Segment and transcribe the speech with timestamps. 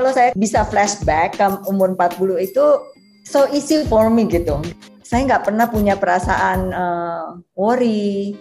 [0.00, 2.64] kalau saya bisa flashback ke umur 40 itu
[3.20, 4.56] so easy for me gitu.
[5.04, 8.32] Saya nggak pernah punya perasaan uh, worry.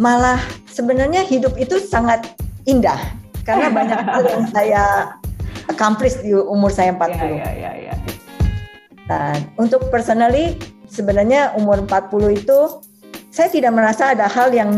[0.00, 0.40] Malah
[0.72, 2.32] sebenarnya hidup itu sangat
[2.64, 2.96] indah
[3.44, 4.84] karena banyak hal yang saya
[5.68, 7.12] accomplish di umur saya 40.
[7.12, 7.94] Ya, ya, ya, ya.
[9.04, 10.56] Nah, untuk personally
[10.88, 12.80] sebenarnya umur 40 itu
[13.28, 14.72] saya tidak merasa ada hal yang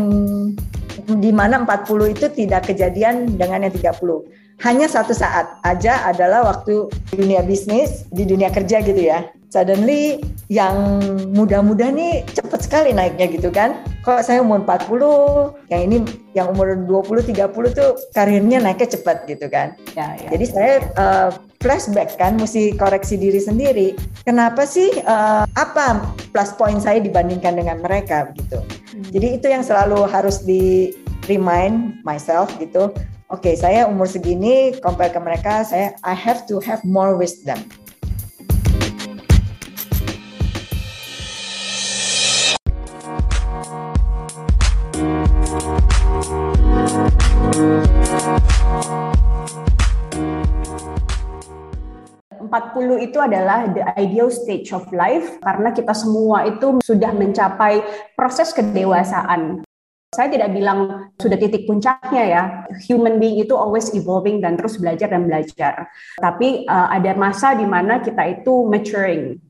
[1.07, 4.42] di mana 40 itu tidak kejadian dengan yang 30.
[4.63, 10.17] Hanya satu saat aja adalah waktu dunia bisnis, di dunia kerja gitu ya suddenly
[10.49, 10.97] yang
[11.29, 13.77] muda-muda nih cepet sekali naiknya gitu kan.
[14.01, 15.97] Kalau saya umur 40, yang ini
[16.33, 19.77] yang umur 20 30 tuh karirnya naiknya cepat gitu kan.
[19.93, 20.29] Ya, ya.
[20.33, 21.29] Jadi saya uh,
[21.61, 23.87] flashback kan mesti koreksi diri sendiri.
[24.25, 26.01] Kenapa sih uh, apa
[26.33, 28.57] plus point saya dibandingkan dengan mereka gitu.
[28.57, 29.05] Hmm.
[29.13, 30.91] Jadi itu yang selalu harus di
[31.29, 32.89] remind myself gitu.
[33.33, 37.57] Oke, okay, saya umur segini compare ke mereka, saya I have to have more wisdom.
[52.53, 57.81] 40 itu adalah the ideal stage of life karena kita semua itu sudah mencapai
[58.13, 59.65] proses kedewasaan.
[60.13, 62.43] Saya tidak bilang sudah titik puncaknya ya.
[62.85, 65.89] Human being itu always evolving dan terus belajar dan belajar.
[66.21, 69.41] Tapi uh, ada masa di mana kita itu maturing.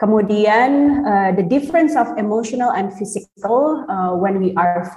[0.00, 4.88] Kemudian uh, the difference of emotional and physical uh, when we are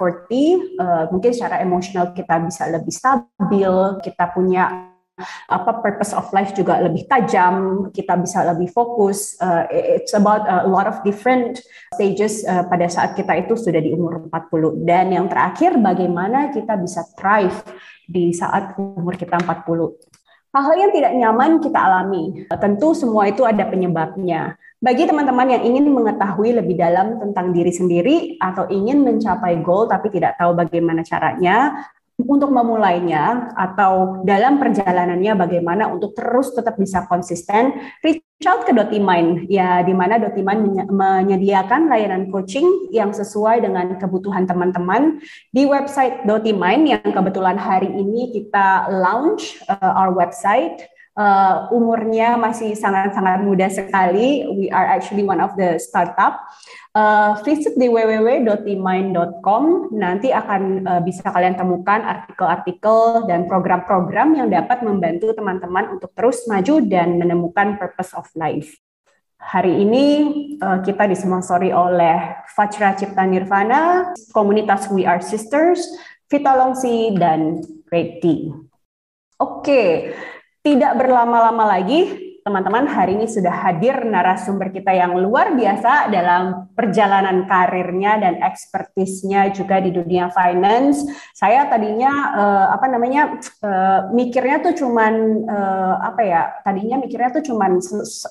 [0.80, 4.93] uh, mungkin secara emosional kita bisa lebih stabil, kita punya
[5.46, 9.38] apa purpose of life juga lebih tajam, kita bisa lebih fokus.
[9.38, 11.62] Uh, it's about a lot of different
[11.94, 14.82] stages uh, pada saat kita itu sudah di umur 40.
[14.82, 17.54] Dan yang terakhir bagaimana kita bisa thrive
[18.10, 20.14] di saat umur kita 40.
[20.54, 22.46] Hal-hal yang tidak nyaman kita alami.
[22.46, 24.54] Tentu semua itu ada penyebabnya.
[24.78, 30.14] Bagi teman-teman yang ingin mengetahui lebih dalam tentang diri sendiri atau ingin mencapai goal tapi
[30.14, 31.74] tidak tahu bagaimana caranya,
[32.14, 37.74] untuk memulainya atau dalam perjalanannya bagaimana untuk terus tetap bisa konsisten,
[38.06, 44.46] reach out ke Dotimind ya di mana Dotimind menyediakan layanan coaching yang sesuai dengan kebutuhan
[44.46, 45.18] teman-teman.
[45.50, 50.86] Di website Dotimind yang kebetulan hari ini kita launch uh, our website
[51.18, 54.46] uh, umurnya masih sangat-sangat muda sekali.
[54.50, 56.46] We are actually one of the startup.
[56.94, 59.62] Uh, visit di www.imind.com.
[59.94, 66.46] Nanti akan uh, bisa kalian temukan artikel-artikel dan program-program yang dapat membantu teman-teman untuk terus
[66.46, 68.78] maju dan menemukan purpose of life.
[69.44, 70.06] Hari ini
[70.62, 75.84] uh, kita disponsori oleh Fajra Cipta Nirvana, komunitas We Are Sisters,
[76.32, 78.24] Vita Longsi, dan Great.
[78.24, 78.56] Oke,
[79.36, 79.92] okay.
[80.64, 87.44] Tidak berlama-lama lagi, teman-teman, hari ini sudah hadir narasumber kita yang luar biasa dalam perjalanan
[87.44, 91.04] karirnya dan ekspertisnya juga di dunia finance.
[91.36, 96.42] Saya tadinya uh, apa namanya uh, mikirnya tuh cuman uh, apa ya?
[96.64, 97.84] Tadinya mikirnya tuh cuman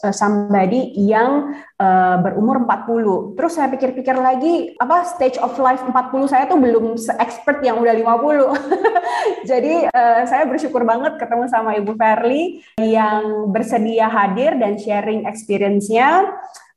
[0.09, 3.35] somebody yang uh, berumur 40.
[3.35, 7.91] Terus saya pikir-pikir lagi apa stage of life 40 saya tuh belum se-expert yang udah
[7.91, 8.47] 50.
[9.51, 16.31] Jadi uh, saya bersyukur banget ketemu sama Ibu Verly yang bersedia hadir dan sharing experience-nya.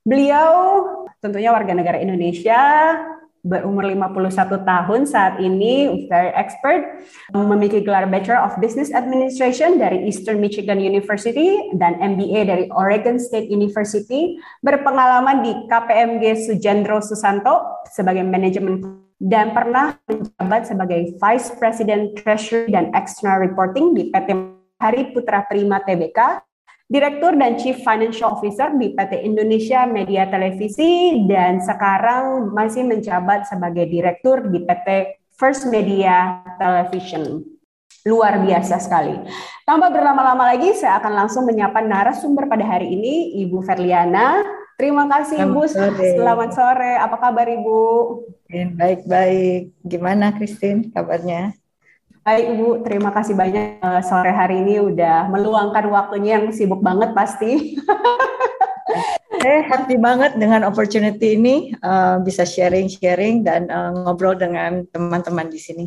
[0.06, 0.50] Beliau
[1.18, 2.62] tentunya warga negara Indonesia,
[3.46, 10.42] berumur 51 tahun saat ini, very expert, memiliki gelar Bachelor of Business Administration dari Eastern
[10.42, 14.36] Michigan University dan MBA dari Oregon State University,
[14.66, 22.92] berpengalaman di KPMG Sujendro Susanto sebagai manajemen dan pernah menjabat sebagai Vice President Treasury dan
[22.92, 24.36] External Reporting di PT
[24.76, 26.44] Hari Putra Prima TBK
[26.86, 33.90] Direktur dan Chief Financial Officer di PT Indonesia Media Televisi dan sekarang masih menjabat sebagai
[33.90, 37.42] Direktur di PT First Media Television.
[38.06, 39.18] Luar biasa sekali.
[39.66, 44.46] Tanpa berlama-lama lagi, saya akan langsung menyapa narasumber pada hari ini, Ibu Verliana.
[44.78, 45.66] Terima kasih Ibu.
[45.66, 46.14] Sore.
[46.14, 47.02] Selamat sore.
[47.02, 47.82] Apa kabar Ibu?
[48.78, 49.74] Baik-baik.
[49.82, 51.50] Gimana Christine kabarnya?
[52.26, 57.14] Baik Ibu, terima kasih banyak uh, sore hari ini udah meluangkan waktunya yang sibuk banget
[57.14, 57.78] pasti.
[59.38, 65.60] Saya happy banget dengan opportunity ini uh, bisa sharing-sharing dan uh, ngobrol dengan teman-teman di
[65.62, 65.86] sini.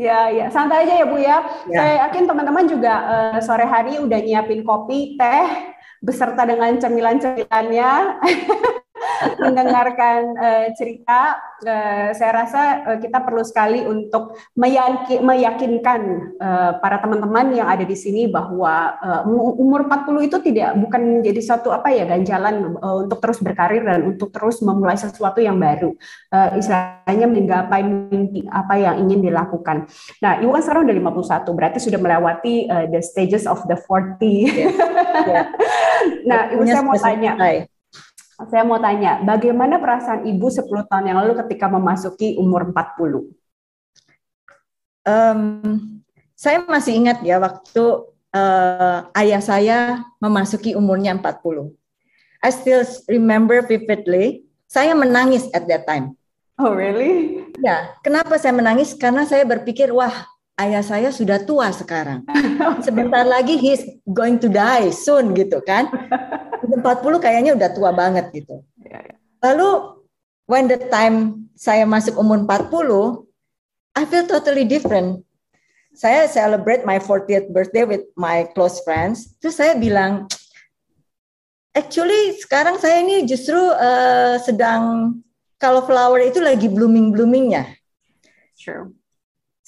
[0.00, 1.44] Ya, ya, santai aja ya Bu ya.
[1.68, 1.76] ya.
[1.76, 7.92] Saya yakin teman-teman juga uh, sore hari udah nyiapin kopi, teh, beserta dengan cemilan-cemilannya.
[9.40, 11.38] mendengarkan uh, cerita.
[11.60, 16.00] Uh, saya rasa uh, kita perlu sekali untuk meyakin, meyakinkan
[16.40, 19.22] uh, para teman-teman yang ada di sini bahwa uh,
[19.60, 24.08] umur 40 itu tidak bukan menjadi satu apa ya ganjalan uh, untuk terus berkarir dan
[24.08, 25.92] untuk terus memulai sesuatu yang baru.
[26.32, 29.84] Uh, istilahnya menggapai mimpi apa yang ingin dilakukan.
[30.24, 34.16] Nah, Ibu kan sekarang udah 51, berarti sudah melewati uh, the stages of the 40.
[34.50, 34.72] Yeah.
[35.28, 35.44] yeah.
[36.28, 37.68] nah, Ibu saya mau tanya.
[38.48, 43.28] Saya mau tanya, bagaimana perasaan Ibu 10 tahun yang lalu ketika memasuki umur 40?
[45.04, 46.00] Um,
[46.32, 47.84] saya masih ingat ya waktu
[48.32, 49.78] uh, ayah saya
[50.16, 51.76] memasuki umurnya 40.
[52.40, 52.80] I still
[53.12, 56.16] remember vividly, saya menangis at that time.
[56.56, 57.44] Oh really?
[57.60, 58.96] Ya, kenapa saya menangis?
[58.96, 60.28] Karena saya berpikir, wah
[60.60, 62.24] ayah saya sudah tua sekarang.
[62.86, 65.88] Sebentar lagi he's going to die soon gitu kan.
[66.70, 66.84] 40
[67.18, 68.62] kayaknya udah tua banget gitu.
[68.84, 69.16] Ya, ya.
[69.40, 69.98] Lalu
[70.44, 73.24] when the time saya masuk umur 40,
[73.96, 75.24] I feel totally different.
[75.96, 79.34] Saya celebrate my 40th birthday with my close friends.
[79.42, 80.30] Terus saya bilang,
[81.74, 85.12] actually sekarang saya ini justru uh, sedang
[85.58, 87.66] kalau flower itu lagi blooming bloomingnya.
[88.54, 88.99] Sure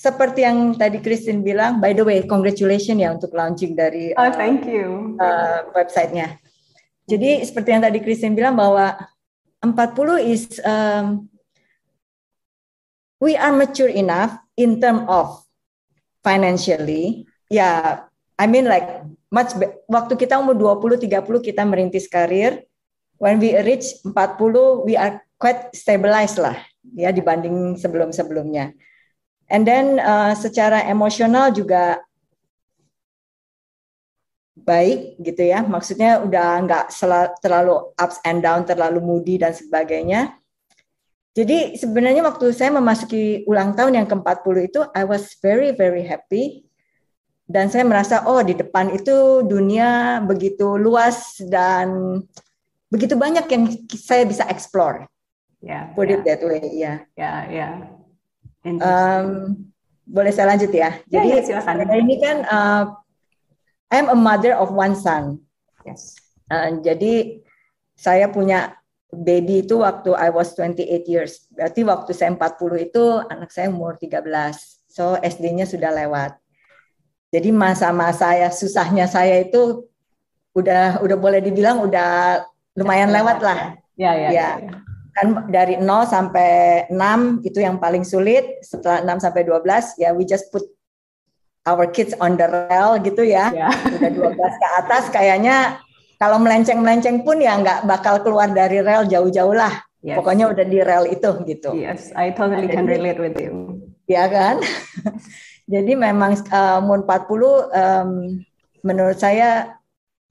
[0.03, 4.67] seperti yang tadi Christine bilang, by the way, congratulations ya untuk launching dari oh, thank
[4.67, 5.15] you.
[5.23, 6.43] Uh, websitenya.
[7.07, 8.99] Jadi seperti yang tadi Christine bilang bahwa
[9.63, 11.31] 40 is um,
[13.23, 15.39] we are mature enough in term of
[16.27, 17.23] financially.
[17.47, 17.83] Ya, yeah,
[18.43, 19.55] I mean like much
[19.87, 22.67] waktu kita umur 20 30 kita merintis karir.
[23.23, 26.59] When we reach 40 we are quite stabilized lah
[26.91, 28.75] ya dibanding sebelum-sebelumnya.
[29.53, 32.01] And then uh, secara emosional juga
[34.57, 35.61] baik gitu ya.
[35.61, 36.85] Maksudnya udah nggak
[37.45, 40.41] terlalu ups and down, terlalu moody dan sebagainya.
[41.33, 46.69] Jadi sebenarnya waktu saya memasuki ulang tahun yang ke-40 itu I was very very happy
[47.49, 52.21] dan saya merasa oh di depan itu dunia begitu luas dan
[52.93, 53.65] begitu banyak yang
[53.97, 55.09] saya bisa explore.
[55.65, 56.21] Yeah, Put yeah.
[56.21, 56.69] it that way, ya.
[56.75, 56.97] Yeah.
[57.17, 57.73] Yeah, yeah.
[58.63, 59.27] Um,
[60.07, 60.99] boleh saya lanjut ya.
[61.11, 61.87] ya Jadi ya, silakan.
[61.99, 62.85] ini kan uh,
[63.91, 65.43] I'm a mother of one son.
[65.83, 66.17] Yes.
[66.47, 67.43] Uh, jadi
[67.99, 68.77] saya punya
[69.13, 71.47] baby itu waktu I was 28 years.
[71.53, 74.25] Berarti waktu saya 40 itu anak saya umur 13.
[74.89, 76.39] So SD-nya sudah lewat.
[77.33, 79.89] Jadi masa-masa ya susahnya saya itu
[80.53, 82.45] udah udah boleh dibilang udah
[82.77, 83.59] lumayan lewat lah.
[83.97, 84.51] Ya, ya, ya.
[84.61, 84.82] ya.
[85.13, 88.61] Kan dari 0 sampai 6 itu yang paling sulit.
[88.65, 90.65] Setelah 6 sampai 12 ya we just put
[91.69, 93.53] our kids on the rail gitu ya.
[93.53, 93.73] Yeah.
[94.01, 95.79] udah 12 ke atas kayaknya
[96.17, 99.85] kalau melenceng-melenceng pun ya nggak bakal keluar dari rel jauh-jauh lah.
[100.03, 100.19] Yes.
[100.19, 101.79] pokoknya udah di rel itu gitu.
[101.79, 103.79] Yes I totally can relate with you.
[104.11, 104.59] Ya kan?
[105.73, 108.11] Jadi memang uh, umur 40 um,
[108.83, 109.79] menurut saya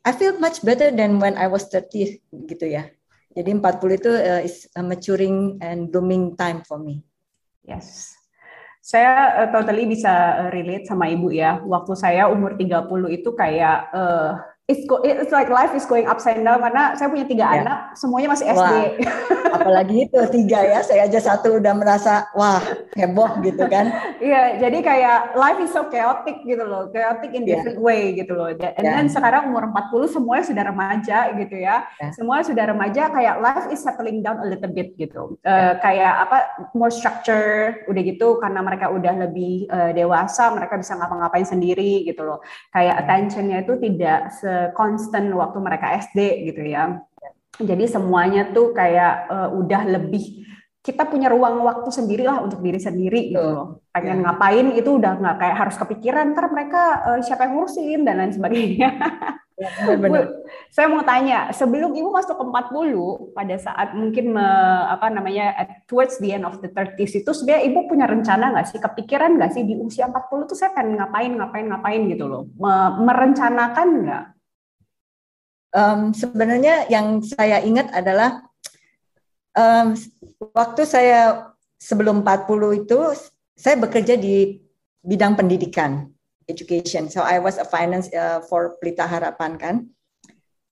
[0.03, 2.19] I feel much better than when I was 30
[2.51, 2.91] gitu ya
[3.31, 6.99] jadi 40 itu uh, is a maturing and blooming time for me.
[7.63, 8.15] Yes.
[8.81, 11.61] Saya uh, totally bisa relate sama ibu ya.
[11.63, 14.35] Waktu saya umur 30 itu kayak uh,
[14.69, 17.61] it's go, it's like life is going upside down karena saya punya tiga yeah.
[17.65, 18.61] anak semuanya masih SD.
[18.61, 18.87] Wah,
[19.57, 22.61] apalagi itu tiga ya, saya aja satu udah merasa wah
[22.95, 23.89] heboh gitu kan.
[24.21, 27.57] Iya, yeah, jadi kayak life is so chaotic gitu loh, chaotic in yeah.
[27.57, 28.53] different way gitu loh.
[28.53, 29.09] Dan yeah.
[29.09, 32.13] sekarang umur 40 semuanya sudah remaja gitu ya, yeah.
[32.13, 35.41] semua sudah remaja kayak life is settling down a little bit gitu.
[35.41, 35.73] Yeah.
[35.73, 36.37] Uh, kayak apa
[36.77, 42.21] more structure udah gitu karena mereka udah lebih uh, dewasa, mereka bisa ngapa-ngapain sendiri gitu
[42.21, 42.45] loh.
[42.69, 43.01] Kayak yeah.
[43.01, 47.01] attentionnya itu tidak se constant waktu mereka SD gitu ya.
[47.59, 50.41] Jadi semuanya tuh kayak uh, udah lebih
[50.81, 53.67] kita punya ruang waktu sendiri lah untuk diri sendiri gitu loh.
[53.93, 54.33] Pengen ya.
[54.33, 58.33] ngapain itu udah nggak kayak harus kepikiran ntar mereka uh, siapa yang ngurusin dan lain
[58.33, 58.89] sebagainya.
[59.61, 60.41] Ya, benar,
[60.73, 64.47] saya mau tanya, sebelum Ibu masuk ke 40 pada saat mungkin me,
[64.89, 68.67] apa namanya at, towards the end of the 30s itu sebenarnya Ibu punya rencana nggak
[68.73, 72.49] sih, kepikiran nggak sih di usia 40 tuh saya pengen ngapain, ngapain, ngapain gitu loh.
[72.57, 74.23] Me, merencanakan nggak?
[75.75, 78.43] Um, sebenarnya yang saya ingat adalah
[79.55, 79.95] um,
[80.53, 81.51] waktu saya
[81.81, 82.99] sebelum 40 itu
[83.57, 84.61] saya bekerja di
[85.01, 86.11] bidang pendidikan
[86.45, 87.09] education.
[87.09, 89.75] So I was a finance uh, for Pelita Harapan kan.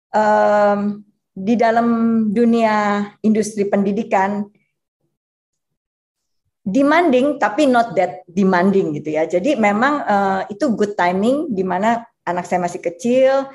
[0.09, 1.05] Um,
[1.39, 1.87] di dalam
[2.33, 4.49] dunia industri pendidikan
[6.65, 9.23] demanding tapi not that demanding gitu ya.
[9.25, 13.49] Jadi memang uh, itu good timing di mana anak saya masih kecil,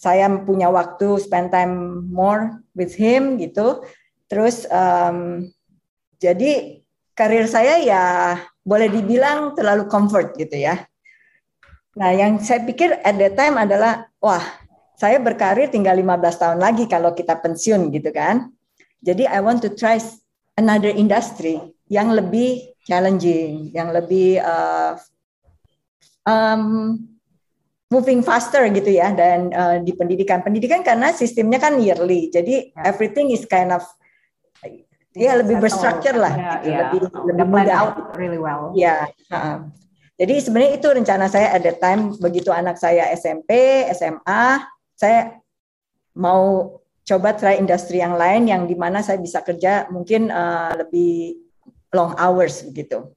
[0.00, 3.84] saya punya waktu spend time more with him gitu.
[4.32, 5.44] Terus um,
[6.16, 6.80] jadi
[7.12, 8.04] karir saya ya
[8.64, 10.88] boleh dibilang terlalu comfort gitu ya.
[12.00, 14.40] Nah, yang saya pikir at that time adalah wah,
[14.96, 18.48] saya berkarir tinggal 15 tahun lagi kalau kita pensiun gitu kan.
[19.04, 20.00] Jadi I want to try
[20.56, 21.60] another industry
[21.92, 24.96] yang lebih challenging, yang lebih uh,
[26.24, 26.96] um,
[27.90, 32.86] moving faster gitu ya dan uh, di pendidikan pendidikan karena sistemnya kan yearly jadi yeah.
[32.86, 33.82] everything is kind of
[35.10, 36.70] ya lebih berstruktur lah yeah, gitu.
[36.70, 36.78] yeah.
[36.86, 36.98] lebih
[37.34, 39.34] lebih mudah out really well ya yeah.
[39.34, 39.58] uh,
[40.14, 44.62] jadi sebenarnya itu rencana saya at that time begitu anak saya SMP SMA
[44.94, 45.42] saya
[46.14, 51.42] mau coba try industri yang lain yang di mana saya bisa kerja mungkin uh, lebih
[51.90, 53.10] long hours begitu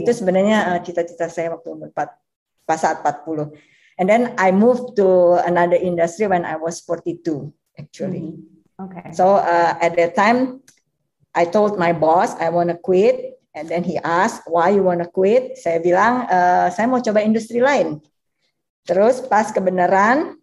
[0.00, 0.16] itu iya.
[0.16, 3.52] sebenarnya uh, cita-cita saya waktu umur 4 pas saat 40
[3.98, 8.30] And then I moved to another industry when I was 42, actually.
[8.30, 8.86] Mm-hmm.
[8.86, 9.10] Okay.
[9.12, 10.62] So uh, at that time,
[11.34, 13.34] I told my boss I want to quit.
[13.54, 15.58] And then he asked, why you want to quit?
[15.58, 17.98] Saya bilang, uh, saya mau coba industri lain.
[18.86, 20.38] Terus pas kebenaran,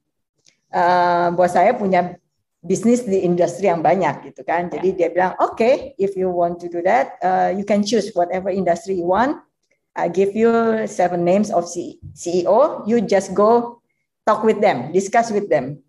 [0.75, 2.19] uh, bos saya punya
[2.59, 4.67] bisnis di industri yang banyak gitu kan.
[4.67, 8.11] Jadi dia bilang, oke, okay, if you want to do that, uh, you can choose
[8.11, 9.39] whatever industry you want.
[9.95, 13.79] I give you seven names of CEO, you just go
[14.27, 15.79] talk with them, discuss with them.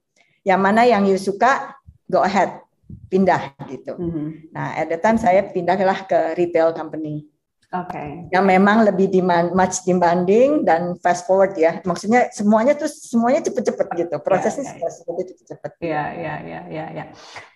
[0.46, 1.74] Yang mana yang you suka,
[2.06, 2.62] go ahead,
[3.10, 3.98] pindah gitu.
[3.98, 4.28] Mm -hmm.
[4.54, 7.26] Nah, at the time saya pindahlah ke retail company.
[7.74, 7.98] Oke.
[7.98, 8.08] Okay.
[8.30, 11.82] Yang memang lebih demand, much dibanding dan fast forward ya.
[11.82, 14.16] Maksudnya semuanya tuh semuanya cepet-cepet gitu.
[14.22, 14.90] Prosesnya ya, ya.
[14.94, 15.72] seperti cepet-cepet.
[15.82, 17.04] Iya, iya, iya, iya, ya.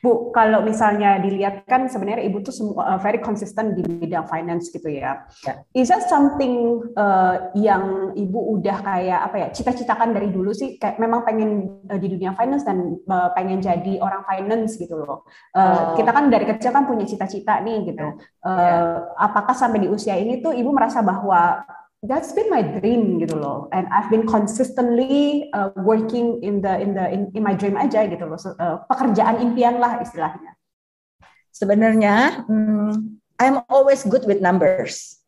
[0.02, 4.74] Bu, kalau misalnya dilihat kan sebenarnya Ibu tuh semua uh, very consistent di bidang finance
[4.74, 5.30] gitu ya.
[5.46, 5.62] ya.
[5.78, 10.98] Is that something uh, yang Ibu udah kayak apa ya, cita-citakan dari dulu sih kayak
[10.98, 15.22] memang pengen uh, di dunia finance dan uh, pengen jadi orang finance gitu loh.
[15.54, 16.02] Uh, oh.
[16.02, 18.18] Kita kan dari kecil kan punya cita-cita nih gitu.
[18.40, 18.76] Uh, ya.
[19.20, 21.60] Apakah sampai di usia ini tuh ibu merasa bahwa
[22.00, 23.68] that's been my dream gitu loh.
[23.72, 28.08] And I've been consistently uh, working in the in the in, in my dream aja
[28.08, 28.40] gitu loh.
[28.40, 30.56] Uh, pekerjaan impian lah istilahnya.
[31.52, 35.20] Sebenarnya hmm, I'm always good with numbers.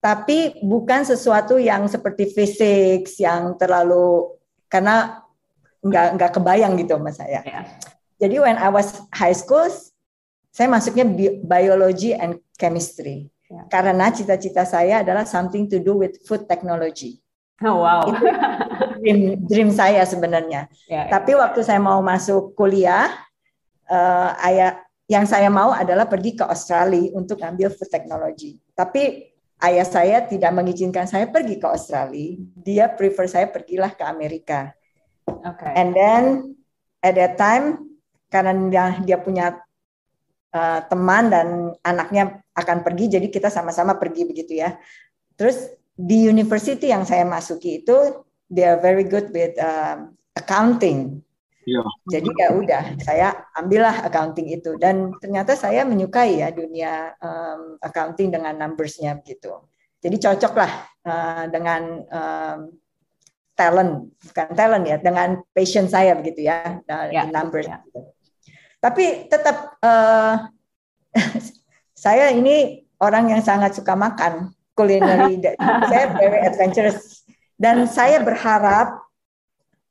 [0.00, 4.32] Tapi bukan sesuatu yang seperti fisik yang terlalu
[4.66, 5.20] karena
[5.84, 7.40] nggak nggak kebayang gitu sama saya.
[7.44, 7.64] Yeah.
[8.20, 9.66] jadi when I was high school
[10.50, 11.06] saya masuknya
[11.46, 13.66] biology and chemistry Ya.
[13.66, 17.18] Karena cita-cita saya adalah something to do with food technology.
[17.60, 18.08] Oh wow.
[18.08, 18.24] Itu
[19.04, 20.64] dream, dream saya sebenarnya.
[20.88, 21.12] Ya, ya.
[21.12, 23.12] Tapi waktu saya mau masuk kuliah,
[23.84, 28.56] uh, ayah yang saya mau adalah pergi ke Australia untuk ambil food technology.
[28.72, 29.28] Tapi
[29.60, 32.40] ayah saya tidak mengizinkan saya pergi ke Australia.
[32.56, 34.72] Dia prefer saya pergilah ke Amerika.
[35.28, 35.76] Okay.
[35.76, 36.56] And then
[37.04, 37.92] at that time
[38.32, 39.60] karena dia, dia punya
[40.54, 41.48] uh, teman dan
[41.82, 44.76] anaknya akan pergi, jadi kita sama-sama pergi begitu ya.
[45.38, 51.22] Terus di university yang saya masuki itu, they are very good with um, accounting.
[51.68, 51.84] Ya.
[52.08, 58.32] Jadi ya udah, saya ambillah accounting itu dan ternyata saya menyukai ya dunia um, accounting
[58.32, 59.68] dengan numbersnya gitu.
[60.00, 60.72] Jadi cocok lah
[61.04, 62.58] uh, dengan um,
[63.52, 66.80] talent, bukan talent ya, dengan passion saya begitu ya,
[67.12, 67.68] ya numbers.
[67.68, 67.84] Ya.
[68.80, 70.48] Tapi tetap uh,
[72.04, 75.36] saya ini orang yang sangat suka makan culinary.
[75.92, 77.28] saya very adventurous
[77.60, 79.04] dan saya berharap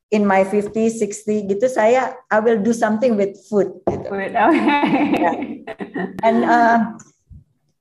[0.09, 3.69] in my 50, 60 gitu saya I will do something with food.
[3.85, 4.09] Gitu.
[4.09, 5.21] Food, okay.
[5.21, 5.37] yeah.
[6.25, 6.77] And uh,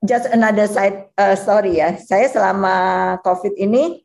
[0.05, 1.97] just another side uh, story ya.
[1.97, 4.05] Saya selama COVID ini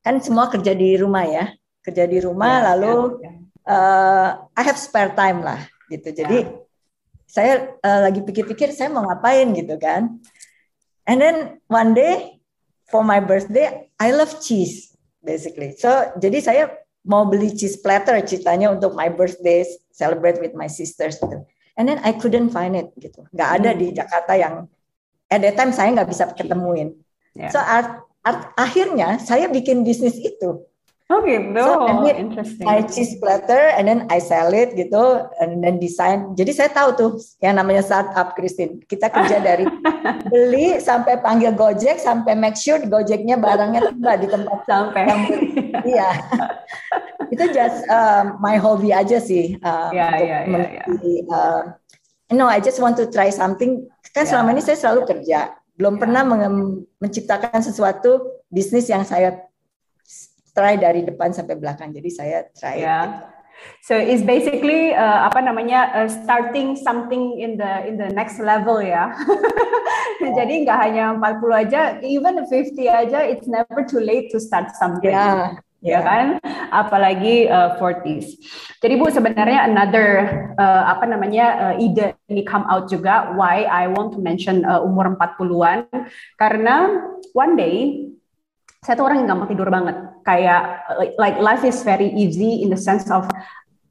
[0.00, 1.52] kan semua kerja di rumah ya,
[1.84, 3.36] kerja di rumah yeah, lalu yeah, yeah.
[3.64, 5.56] Uh, I have spare time lah
[5.90, 6.08] gitu.
[6.14, 6.62] Jadi yeah.
[7.28, 10.20] saya uh, lagi pikir-pikir saya mau ngapain gitu kan.
[11.04, 11.36] And then
[11.68, 12.40] one day
[12.88, 15.76] for my birthday I love cheese basically.
[15.76, 16.64] So jadi saya
[17.04, 21.44] mau beli cheese platter ceritanya untuk my birthday celebrate with my sisters gitu.
[21.74, 23.26] And then I couldn't find it gitu.
[23.34, 23.80] Gak ada hmm.
[23.82, 24.70] di Jakarta yang
[25.28, 26.94] at that time saya nggak bisa ketemuin.
[27.34, 27.50] Yeah.
[27.50, 30.62] So art, art, akhirnya saya bikin bisnis itu
[31.20, 32.66] okay, no, so, interesting.
[32.66, 36.32] I cheese platter and then I sell it gitu and then design.
[36.32, 37.10] Jadi saya tahu tuh
[37.44, 38.80] yang namanya startup Christine.
[38.86, 39.68] Kita kerja dari
[40.32, 45.02] beli sampai panggil Gojek sampai make sure Gojeknya barangnya tiba di tempat sampai.
[45.04, 45.22] Yang,
[45.84, 46.10] iya.
[47.28, 49.60] Itu just uh, my hobby aja sih.
[49.60, 51.22] Uh, yeah, untuk yeah, yeah, yeah.
[51.28, 51.60] Uh,
[52.32, 53.86] no, I just want to try something.
[54.10, 54.30] Kan yeah.
[54.30, 55.52] selama ini saya selalu kerja.
[55.76, 56.02] Belum yeah.
[56.02, 56.22] pernah
[57.02, 59.44] menciptakan sesuatu bisnis yang saya
[60.54, 61.90] try dari depan sampai belakang.
[61.90, 62.80] Jadi saya try.
[62.80, 62.98] Ya.
[63.84, 68.80] So it's basically uh, apa namanya uh, starting something in the in the next level
[68.80, 69.12] ya.
[70.38, 72.50] Jadi nggak hanya 40 aja, even 50
[72.88, 75.12] aja, it's never too late to start something.
[75.12, 75.60] Yeah.
[75.84, 76.40] Ya kan,
[76.72, 78.40] apalagi uh, 40s.
[78.80, 80.08] Jadi Bu sebenarnya another
[80.56, 84.80] uh, apa namanya uh, ide ini come out juga why I want to mention uh,
[84.80, 85.84] umur 40-an
[86.40, 87.04] karena
[87.36, 87.76] one day
[88.80, 90.13] saya tuh orang yang gampang tidur banget.
[90.24, 90.88] Kayak
[91.20, 93.28] like life is very easy in the sense of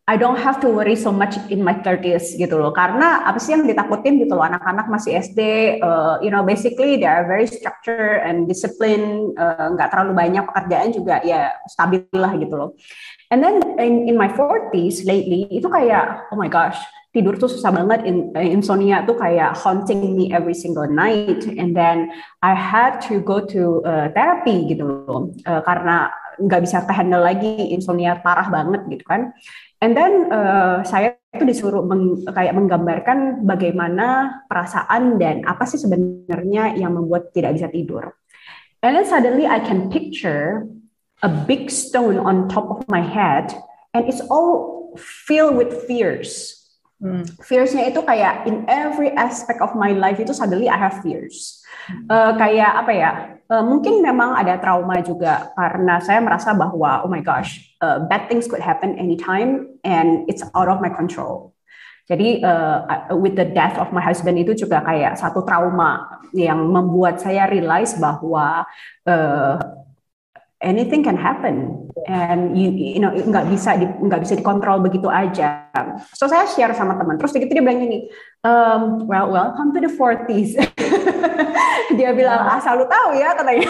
[0.03, 2.75] I don't have to worry so much in my 30s gitu loh.
[2.75, 5.39] Karena apa sih yang ditakutin gitu loh anak-anak masih SD,
[5.79, 10.91] uh, you know basically they are very structured and discipline, uh, nggak terlalu banyak pekerjaan
[10.91, 12.75] juga ya stabil lah gitu loh.
[13.31, 16.75] And then in, in my 40s lately itu kayak oh my gosh
[17.13, 21.77] tidur tuh susah banget in, eh, insomnia tuh kayak haunting me every single night and
[21.77, 22.09] then
[22.41, 26.09] I had to go to uh, therapy gitu loh uh, karena
[26.39, 29.33] nggak bisa handle lagi insomnia parah banget gitu kan
[29.81, 36.77] and then uh, saya itu disuruh meng, kayak menggambarkan bagaimana perasaan dan apa sih sebenarnya
[36.77, 38.13] yang membuat tidak bisa tidur
[38.85, 40.65] and then suddenly I can picture
[41.25, 43.53] a big stone on top of my head
[43.97, 46.63] and it's all filled with fears
[47.03, 47.27] Hmm.
[47.43, 51.59] Fearsnya itu kayak in every aspect of my life itu suddenly I have fears.
[52.07, 53.11] Uh, kayak apa ya?
[53.51, 58.31] Uh, mungkin memang ada trauma juga karena saya merasa bahwa oh my gosh, uh, bad
[58.31, 61.51] things could happen anytime and it's out of my control.
[62.03, 62.83] Jadi uh,
[63.15, 67.95] with the death of my husband itu juga kayak satu trauma yang membuat saya realize
[67.95, 68.67] bahwa
[69.07, 69.55] uh,
[70.63, 75.71] anything can happen and you you know nggak bisa nggak bisa dikontrol begitu aja.
[76.15, 77.19] So saya share sama teman.
[77.19, 78.07] Terus begitu dia bilang ini,
[78.43, 80.59] um, well welcome to the 40s.
[81.99, 83.69] dia bilang ah selalu tahu ya katanya.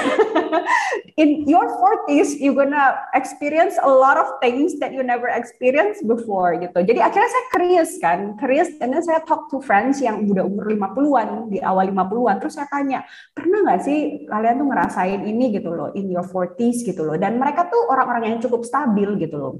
[1.21, 6.57] In your 40s you gonna experience a lot of things that you never experienced before
[6.57, 6.73] gitu.
[6.81, 11.53] Jadi akhirnya saya curious kan, curious dan saya talk to friends yang udah umur 50-an
[11.53, 12.41] di awal 50-an.
[12.41, 13.05] Terus saya tanya,
[13.37, 17.17] pernah nggak sih kalian tuh ngerasain ini gitu loh in your 40s gitu loh.
[17.19, 19.53] Dan mereka tuh orang-orang yang cukup stabil gitu loh.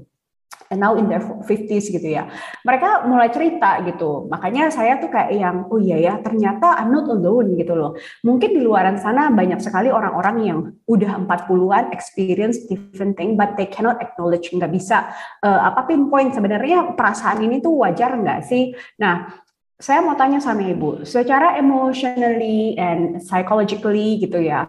[0.72, 2.28] And now in their 50s gitu ya.
[2.64, 4.26] Mereka mulai cerita gitu.
[4.32, 7.92] Makanya saya tuh kayak yang, oh iya ya, ternyata I'm not alone gitu loh.
[8.24, 13.68] Mungkin di luaran sana banyak sekali orang-orang yang udah 40-an experience different thing, but they
[13.68, 15.12] cannot acknowledge, nggak bisa
[15.44, 18.72] uh, apa pinpoint sebenarnya perasaan ini tuh wajar nggak sih?
[18.98, 19.28] Nah,
[19.74, 24.64] saya mau tanya sama ibu, secara emotionally and psychologically gitu ya,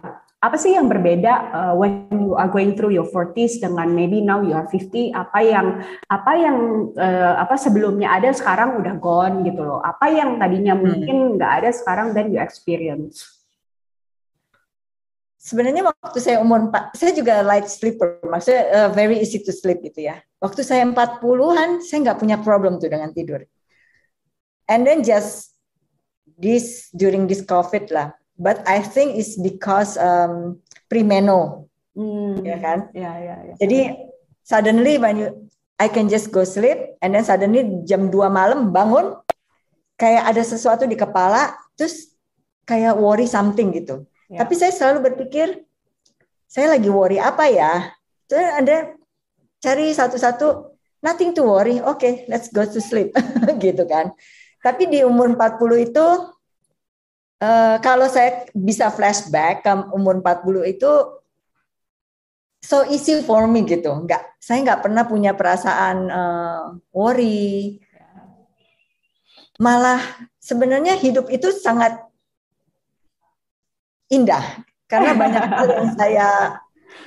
[0.46, 4.38] apa sih yang berbeda uh, when you are going through your 40s dengan maybe now
[4.38, 5.66] you are 50 apa yang
[6.06, 6.56] apa yang
[6.94, 10.82] uh, apa sebelumnya ada sekarang udah gone gitu loh apa yang tadinya hmm.
[10.86, 13.36] mungkin nggak ada sekarang then you experience
[15.46, 19.78] Sebenarnya waktu saya umur 4, saya juga light sleeper, maksudnya uh, very easy to sleep
[19.78, 20.18] gitu ya.
[20.42, 23.46] Waktu saya 40-an, saya nggak punya problem tuh dengan tidur.
[24.66, 25.54] And then just
[26.34, 32.44] this during this COVID lah, but I think it's because um, premeno, hmm.
[32.44, 32.78] ya kan?
[32.92, 33.54] Ya, ya, ya.
[33.60, 33.80] Jadi
[34.44, 35.28] suddenly when you
[35.76, 39.20] I can just go sleep and then suddenly jam 2 malam bangun
[40.00, 42.16] kayak ada sesuatu di kepala terus
[42.64, 44.08] kayak worry something gitu.
[44.32, 44.44] Ya.
[44.44, 45.64] Tapi saya selalu berpikir
[46.48, 47.92] saya lagi worry apa ya?
[48.24, 48.76] Terus Anda
[49.60, 51.78] cari satu-satu nothing to worry.
[51.84, 53.12] Oke, okay, let's go to sleep
[53.64, 54.16] gitu kan.
[54.64, 56.06] Tapi di umur 40 itu
[57.36, 60.92] Uh, kalau saya bisa flashback ke umur 40 itu
[62.64, 63.92] so easy for me gitu.
[63.92, 66.62] Enggak, saya nggak pernah punya perasaan uh,
[66.96, 67.78] worry.
[69.60, 70.00] Malah
[70.40, 72.00] sebenarnya hidup itu sangat
[74.08, 76.28] indah karena banyak hal yang saya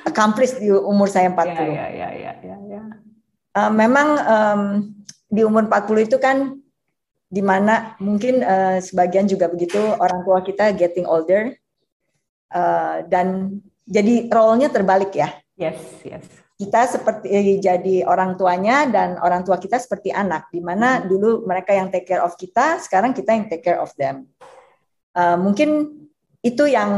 [0.06, 1.42] accomplish di umur saya 40.
[1.42, 2.82] Ya, ya, ya, ya, ya, ya.
[3.58, 4.62] Uh, memang um,
[5.26, 6.58] di umur 40 itu kan
[7.30, 11.54] di mana mungkin uh, sebagian juga begitu orang tua kita getting older
[12.50, 15.30] uh, dan jadi role-nya terbalik ya.
[15.54, 16.26] Yes, yes.
[16.60, 21.06] Kita seperti jadi orang tuanya dan orang tua kita seperti anak, di mana hmm.
[21.08, 24.28] dulu mereka yang take care of kita, sekarang kita yang take care of them.
[25.15, 25.96] Uh, mungkin
[26.44, 26.92] itu yang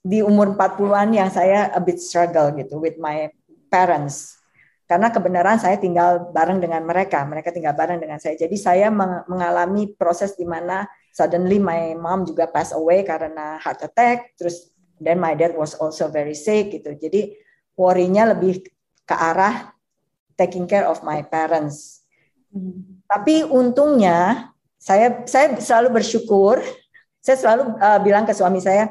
[0.00, 3.28] di umur 40-an yang saya a bit struggle gitu with my
[3.68, 4.39] parents
[4.90, 8.34] karena kebenaran saya tinggal bareng dengan mereka, mereka tinggal bareng dengan saya.
[8.34, 8.90] Jadi saya
[9.30, 10.82] mengalami proses di mana
[11.14, 16.10] suddenly my mom juga pass away karena heart attack, terus then my dad was also
[16.10, 16.98] very sick gitu.
[16.98, 17.38] Jadi
[17.78, 18.66] worry-nya lebih
[19.06, 19.70] ke arah
[20.34, 22.02] taking care of my parents.
[22.50, 22.98] Hmm.
[23.06, 26.58] Tapi untungnya saya saya selalu bersyukur.
[27.22, 28.90] Saya selalu uh, bilang ke suami saya,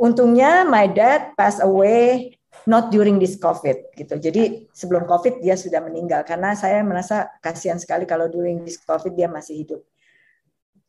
[0.00, 2.32] untungnya my dad pass away
[2.64, 4.14] not during this COVID gitu.
[4.16, 9.12] Jadi sebelum COVID dia sudah meninggal karena saya merasa kasihan sekali kalau during this COVID
[9.12, 9.80] dia masih hidup.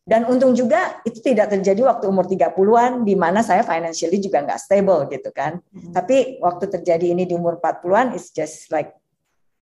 [0.05, 4.61] Dan untung juga itu tidak terjadi waktu umur 30-an di mana saya financially juga nggak
[4.61, 5.57] stable gitu kan.
[5.73, 5.91] Hmm.
[5.91, 8.93] Tapi waktu terjadi ini di umur 40-an it's just like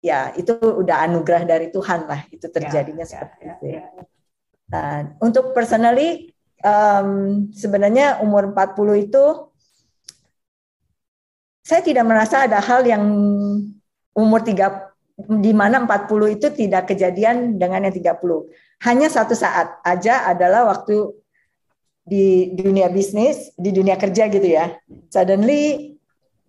[0.02, 3.66] ya itu udah anugerah dari Tuhan lah itu terjadinya yeah, seperti yeah, itu.
[3.70, 4.06] Yeah, yeah.
[4.72, 6.34] Nah, untuk personally
[6.64, 9.24] um, sebenarnya umur 40 itu
[11.62, 13.04] saya tidak merasa ada hal yang
[14.18, 14.92] umur 3
[15.42, 18.18] di mana 40 itu tidak kejadian dengan yang 30.
[18.82, 21.14] Hanya satu saat aja adalah waktu
[22.02, 24.74] di dunia bisnis, di dunia kerja gitu ya.
[25.14, 25.94] Suddenly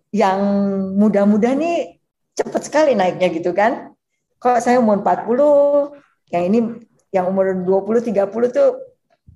[0.09, 0.39] yang
[0.97, 2.01] muda-muda nih
[2.33, 3.93] cepat sekali naiknya gitu kan.
[4.41, 6.59] Kok saya umur 40, yang ini
[7.13, 8.69] yang umur 20 30 tuh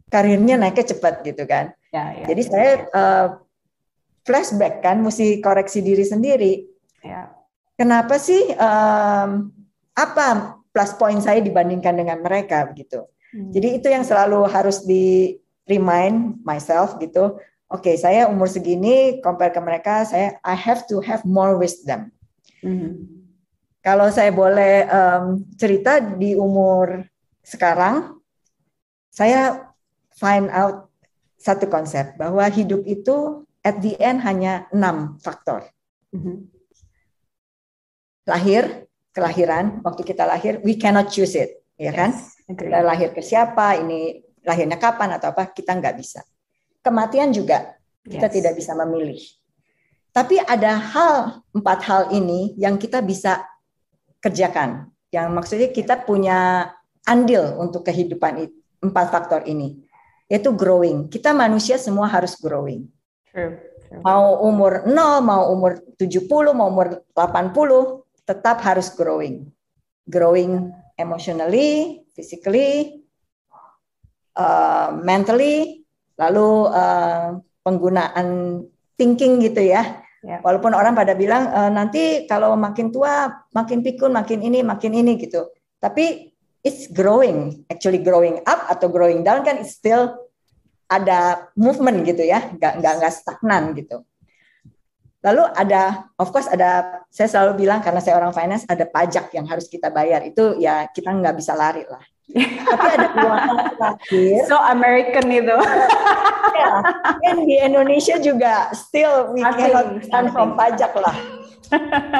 [0.09, 1.77] karirnya naiknya cepat gitu kan.
[1.93, 2.77] Ya, ya, Jadi ya, saya ya.
[2.91, 3.27] Uh,
[4.27, 6.53] flashback kan mesti koreksi diri sendiri.
[6.99, 7.31] Ya.
[7.79, 9.55] Kenapa sih um,
[9.95, 13.07] apa plus point saya dibandingkan dengan mereka begitu.
[13.33, 13.49] Hmm.
[13.55, 17.39] Jadi itu yang selalu harus di remind myself gitu.
[17.67, 22.11] Oke, okay, saya umur segini compare ke mereka, saya I have to have more wisdom.
[22.63, 23.03] Hmm.
[23.83, 27.07] Kalau saya boleh um, cerita di umur
[27.43, 28.19] sekarang,
[29.07, 29.71] saya
[30.15, 30.91] find out
[31.39, 35.67] satu konsep bahwa hidup itu at the end hanya enam faktor.
[36.15, 36.47] Hmm.
[38.23, 42.15] Lahir, kelahiran, waktu kita lahir, we cannot choose it, ya kan?
[42.47, 46.23] Kita lahir ke siapa, ini lahirnya kapan atau apa, kita nggak bisa.
[46.79, 47.75] Kematian juga,
[48.07, 48.35] kita yes.
[48.39, 49.19] tidak bisa memilih.
[50.15, 51.15] Tapi ada hal
[51.51, 53.43] empat hal ini yang kita bisa
[54.23, 54.87] kerjakan.
[55.11, 56.71] Yang maksudnya kita punya
[57.03, 58.47] andil untuk kehidupan
[58.83, 59.83] empat faktor ini,
[60.31, 61.07] yaitu growing.
[61.07, 62.87] Kita manusia semua harus growing.
[63.37, 63.53] True.
[63.85, 64.01] True.
[64.01, 69.45] Mau umur 0, mau umur 70, mau umur 80, tetap harus growing.
[70.09, 73.05] Growing emotionally, physically,
[74.33, 75.85] uh, mentally,
[76.17, 78.65] lalu uh, penggunaan
[78.97, 80.41] thinking gitu ya Ya.
[80.41, 85.15] Walaupun orang pada bilang e, nanti kalau makin tua makin pikun, makin ini, makin ini
[85.21, 85.47] gitu.
[85.77, 90.26] Tapi it's growing, actually growing up atau growing down kan it's still
[90.87, 94.03] ada movement gitu ya, nggak nggak nggak stagnan gitu.
[95.25, 99.43] Lalu ada, of course ada, saya selalu bilang karena saya orang finance ada pajak yang
[99.49, 101.99] harus kita bayar itu ya kita nggak bisa lari lah.
[102.37, 104.39] Tapi ada dua hal terakhir.
[104.47, 105.57] So American itu.
[106.57, 106.71] ya,
[107.23, 111.15] dan di Indonesia juga still we Asing, cannot run from pajak lah.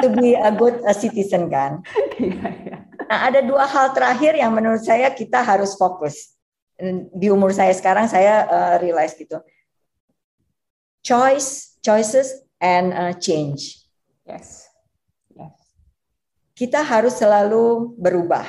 [0.04, 1.80] to be a good a citizen kan.
[2.18, 2.78] Iya, iya.
[3.08, 6.36] Nah, ada dua hal terakhir yang menurut saya kita harus fokus.
[7.10, 9.42] Di umur saya sekarang saya uh, realize gitu.
[11.02, 13.82] Choice, choices and uh, change.
[14.22, 14.70] Yes.
[15.34, 15.58] Yes.
[16.54, 18.46] Kita harus selalu berubah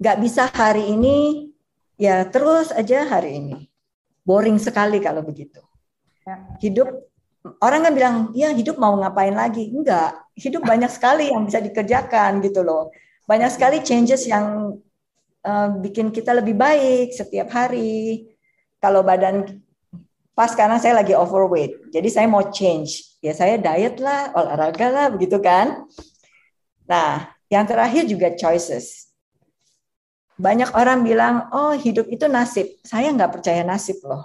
[0.00, 1.52] nggak bisa hari ini
[2.00, 3.68] ya terus aja hari ini
[4.24, 5.60] boring sekali kalau begitu
[6.24, 6.56] ya.
[6.56, 6.88] hidup
[7.60, 12.40] orang kan bilang ya hidup mau ngapain lagi enggak hidup banyak sekali yang bisa dikerjakan
[12.40, 12.88] gitu loh
[13.28, 14.80] banyak sekali changes yang
[15.44, 18.30] uh, bikin kita lebih baik setiap hari
[18.80, 19.60] kalau badan
[20.32, 25.06] pas sekarang saya lagi overweight jadi saya mau change ya saya diet lah olahraga lah
[25.12, 25.84] begitu kan
[26.88, 29.10] nah yang terakhir juga choices
[30.40, 32.64] banyak orang bilang, oh hidup itu nasib.
[32.80, 34.24] Saya nggak percaya nasib loh.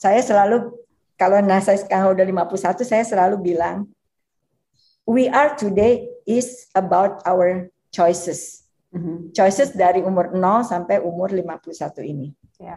[0.00, 0.72] Saya selalu,
[1.20, 3.84] kalau saya sekarang udah 51, saya selalu bilang,
[5.04, 8.61] we are today is about our choices.
[8.92, 9.16] Mm-hmm.
[9.32, 11.72] Choices dari umur 0 sampai umur 51
[12.04, 12.28] ini.
[12.60, 12.76] Yeah.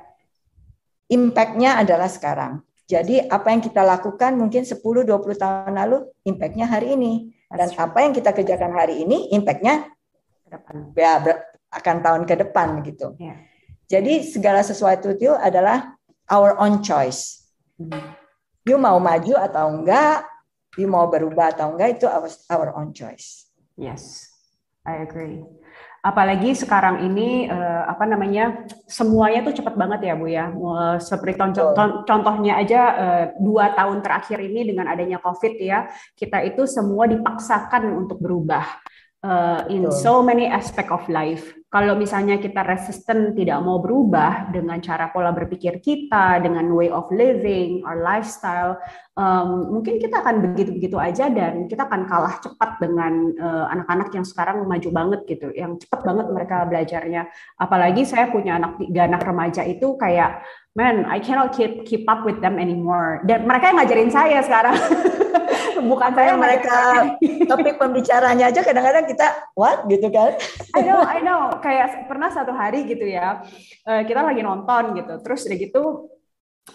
[1.12, 2.64] Impact-nya adalah sekarang.
[2.88, 4.82] Jadi apa yang kita lakukan mungkin 10-20
[5.36, 7.36] tahun lalu, impact-nya hari ini.
[7.52, 9.92] Dan apa yang kita kerjakan hari ini, impact-nya
[10.96, 11.12] ya
[11.76, 13.20] akan tahun ke depan gitu.
[13.20, 13.44] Yeah.
[13.86, 15.94] Jadi segala sesuatu itu adalah
[16.32, 17.46] our own choice.
[17.78, 18.16] Hmm.
[18.66, 20.26] You mau maju atau enggak,
[20.80, 23.46] you mau berubah atau enggak itu our, our own choice.
[23.78, 24.32] Yes,
[24.88, 25.44] I agree.
[26.06, 30.54] Apalagi sekarang ini uh, apa namanya semuanya tuh cepat banget ya bu ya.
[30.54, 31.74] Uh, seperti contoh,
[32.06, 37.90] contohnya aja uh, dua tahun terakhir ini dengan adanya COVID ya, kita itu semua dipaksakan
[38.06, 38.86] untuk berubah
[39.26, 41.58] uh, in so many aspect of life.
[41.74, 47.10] Kalau misalnya kita resisten tidak mau berubah dengan cara pola berpikir kita, dengan way of
[47.12, 48.80] living, our lifestyle,
[49.16, 54.26] um, mungkin kita akan begitu-begitu aja dan kita akan kalah cepat dengan uh, anak-anak yang
[54.28, 57.32] sekarang maju banget gitu, yang cepat banget mereka belajarnya.
[57.58, 60.44] Apalagi saya punya anak tiga anak remaja itu kayak
[60.76, 63.24] man, I cannot keep keep up with them anymore.
[63.24, 64.76] Dan mereka yang ngajarin saya sekarang.
[65.76, 66.78] Bukan saya mereka
[67.46, 69.28] topik pembicaranya aja kadang-kadang kita
[69.60, 70.34] what gitu kan.
[70.72, 71.42] I know, I know.
[71.60, 73.44] Kayak pernah satu hari gitu ya.
[73.84, 75.20] Eh, kita lagi nonton gitu.
[75.20, 75.84] Terus udah gitu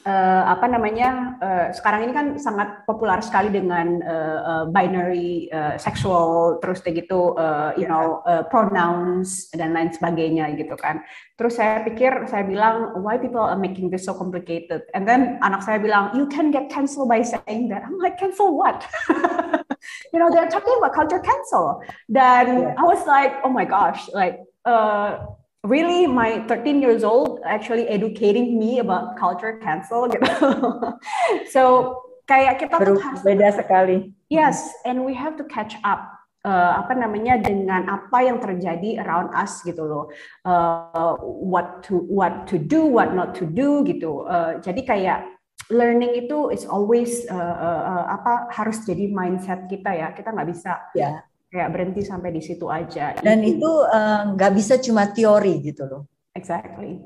[0.06, 5.74] uh, apa namanya uh, sekarang ini kan sangat populer sekali dengan uh, uh, binary uh,
[5.76, 11.02] sexual terus kayak gitu uh, you know uh, pronouns dan lain sebagainya gitu kan.
[11.36, 14.86] Terus saya pikir saya bilang why people are making this so complicated?
[14.94, 17.84] And then anak saya bilang you can get cancel by saying that.
[17.84, 18.86] I'm like cancel what?
[20.12, 21.80] You know they're talking about culture cancel.
[22.12, 22.76] Dan yeah.
[22.76, 25.24] I was like oh my gosh like uh,
[25.64, 30.24] really my 13 years old actually educating me about culture cancel gitu.
[31.52, 31.94] so
[32.24, 34.14] kayak kita tuh harus beda sekali.
[34.30, 36.16] Yes, and we have to catch up.
[36.40, 40.08] Uh, apa namanya dengan apa yang terjadi around us gitu loh
[40.48, 45.20] uh, what to what to do what not to do gitu uh, jadi kayak
[45.68, 50.48] learning itu is always uh, uh, uh, apa harus jadi mindset kita ya kita nggak
[50.48, 51.20] bisa yeah
[51.50, 53.18] kayak berhenti sampai di situ aja.
[53.18, 56.02] Dan itu eh, nggak uh, bisa cuma teori gitu loh.
[56.38, 57.02] Exactly.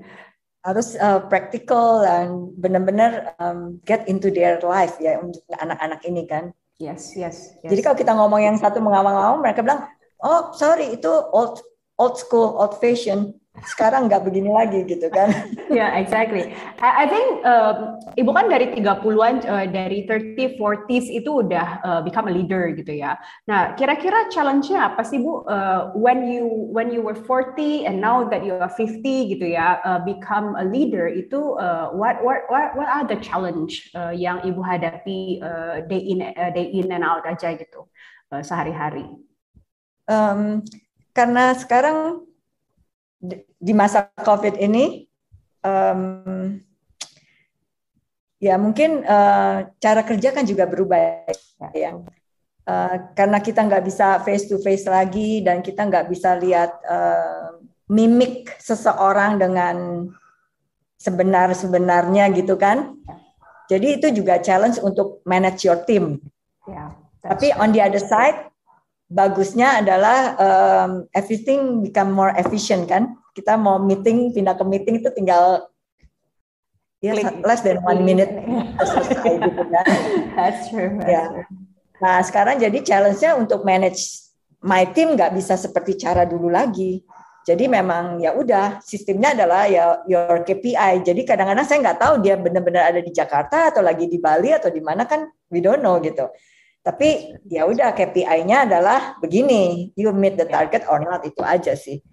[0.65, 6.53] Harus uh, practical dan benar-benar um, get into their life ya untuk anak-anak ini kan.
[6.77, 7.71] Yes, yes, yes.
[7.73, 9.89] Jadi kalau kita ngomong yang satu mengawang-awang, mereka bilang,
[10.21, 11.61] oh sorry itu old
[12.01, 15.31] old school, old fashion sekarang nggak begini lagi gitu kan.
[15.71, 16.51] Ya, yeah, exactly.
[16.83, 22.01] I, I think um, Ibu kan dari 30-an uh, dari 30 40s itu udah uh,
[22.03, 23.15] become a leader gitu ya.
[23.47, 28.27] Nah, kira-kira challenge-nya apa sih Bu uh, when you when you were 40 and now
[28.27, 32.75] that you are 50 gitu ya, uh, become a leader itu uh, what what what
[32.75, 37.07] what are the challenge uh, yang Ibu hadapi uh, day in uh, day in and
[37.07, 37.87] out aja gitu
[38.35, 39.07] uh, sehari-hari?
[40.11, 40.67] Um,
[41.15, 42.27] karena sekarang
[43.59, 45.09] di masa COVID ini
[45.65, 46.61] um,
[48.37, 51.25] ya mungkin uh, cara kerja kan juga berubah
[51.73, 51.97] ya.
[52.65, 57.61] Uh, karena kita nggak bisa face to face lagi dan kita nggak bisa lihat uh,
[57.93, 60.09] mimik seseorang dengan
[60.97, 62.97] sebenar sebenarnya gitu kan.
[63.69, 66.21] Jadi itu juga challenge untuk manage your team.
[66.65, 68.49] Yeah, tapi on the other side
[69.15, 73.15] bagusnya adalah um, everything become more efficient kan.
[73.31, 75.71] Kita mau meeting pindah ke meeting itu tinggal
[76.99, 77.15] ya
[77.47, 78.31] less than one minute
[78.83, 79.87] selesai gitu kan.
[80.39, 80.91] That's true.
[80.99, 81.25] That's ya.
[81.31, 81.47] True.
[82.03, 84.27] Nah sekarang jadi challenge-nya untuk manage
[84.67, 87.07] my team nggak bisa seperti cara dulu lagi.
[87.45, 91.05] Jadi memang ya udah sistemnya adalah ya your KPI.
[91.05, 94.73] Jadi kadang-kadang saya nggak tahu dia benar-benar ada di Jakarta atau lagi di Bali atau
[94.73, 96.25] di mana kan we don't know gitu.
[96.85, 102.05] Tapi ya udah KPI-nya adalah begini, you meet the target or not itu aja sih.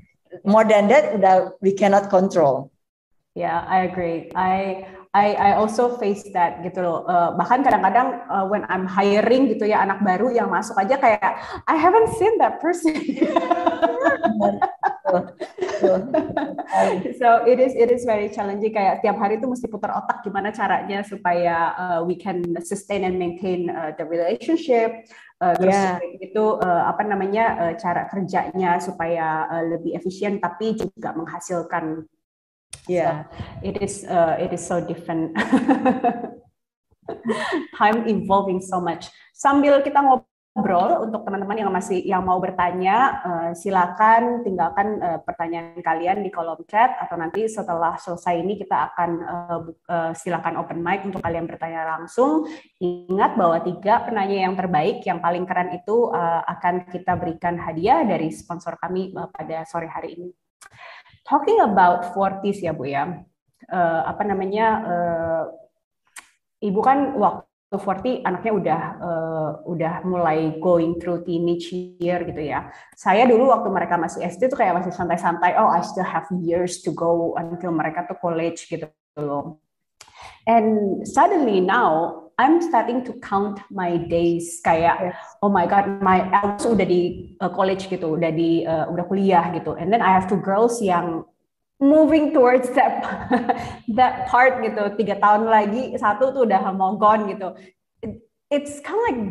[0.47, 2.71] More than that udah we cannot control.
[3.36, 4.31] Yeah, I agree.
[4.31, 7.04] I I I also face that gitu loh.
[7.04, 11.36] Uh, bahkan kadang-kadang uh, when I'm hiring gitu ya anak baru yang masuk aja kayak
[11.67, 12.95] I haven't seen that person.
[17.19, 20.56] so it is it is very challenging kayak tiap hari itu mesti putar otak gimana
[20.56, 25.04] caranya supaya uh, we can sustain and maintain uh, the relationship
[25.43, 26.00] uh, terus yeah.
[26.24, 32.08] itu uh, apa namanya uh, cara kerjanya supaya uh, lebih efisien tapi juga menghasilkan
[32.88, 33.23] yeah.
[33.23, 33.29] So,
[33.63, 35.36] it is uh, it is so different.
[37.77, 39.10] Time evolving so much.
[39.36, 45.75] Sambil kita ngobrol untuk teman-teman yang masih yang mau bertanya uh, silakan tinggalkan uh, pertanyaan
[45.84, 49.60] kalian di kolom chat atau nanti setelah selesai ini kita akan uh,
[49.91, 52.47] uh, silakan open mic untuk kalian bertanya langsung.
[52.79, 58.07] Ingat bahwa tiga penanya yang terbaik yang paling keren itu uh, akan kita berikan hadiah
[58.07, 60.31] dari sponsor kami uh, pada sore hari ini
[61.27, 63.23] talking about 40s ya Bu ya
[63.71, 65.43] uh, apa namanya uh,
[66.62, 72.69] Ibu kan waktu 40 anaknya udah uh, udah mulai going through teenage year gitu ya.
[72.93, 76.86] Saya dulu waktu mereka masih SD tuh kayak masih santai-santai, oh I still have years
[76.86, 79.57] to go until mereka tuh college gitu loh.
[80.45, 85.21] And suddenly now I'm starting to count my days kayak yes.
[85.45, 89.54] oh my god my eldest udah di uh, college gitu, udah di uh, udah kuliah
[89.54, 89.77] gitu.
[89.77, 91.30] And then I have two girls yang
[91.82, 93.01] moving towards that
[93.97, 97.58] that part gitu tiga tahun lagi satu tuh udah mau gone gitu
[98.06, 98.21] It,
[98.54, 99.21] it's kind of like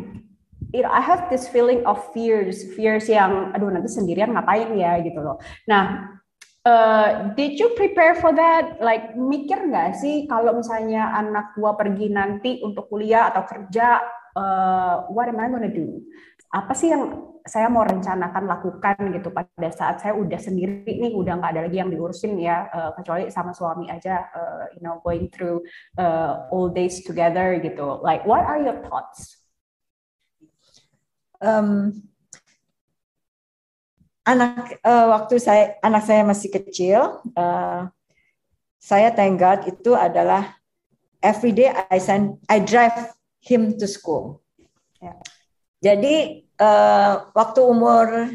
[0.75, 5.23] it, I have this feeling of fears fears yang aduh nanti sendirian ngapain ya gitu
[5.23, 6.11] loh nah
[6.65, 8.77] uh, did you prepare for that?
[8.81, 14.01] Like mikir nggak sih kalau misalnya anak gua pergi nanti untuk kuliah atau kerja
[14.37, 16.01] uh, what am I gonna do?
[16.51, 21.41] Apa sih yang saya mau rencanakan lakukan gitu pada saat saya udah sendiri nih udah
[21.41, 25.25] nggak ada lagi yang diurusin ya uh, kecuali sama suami aja uh, you know going
[25.33, 25.65] through
[25.97, 27.97] uh, all days together gitu.
[28.05, 29.41] Like what are your thoughts?
[31.41, 32.10] Um,
[34.21, 37.89] anak uh, waktu saya anak saya masih kecil uh,
[38.81, 40.57] saya thank God itu adalah
[41.21, 44.41] every day I send I drive him to school.
[45.01, 45.17] Yeah.
[45.81, 48.29] Jadi uh, waktu umur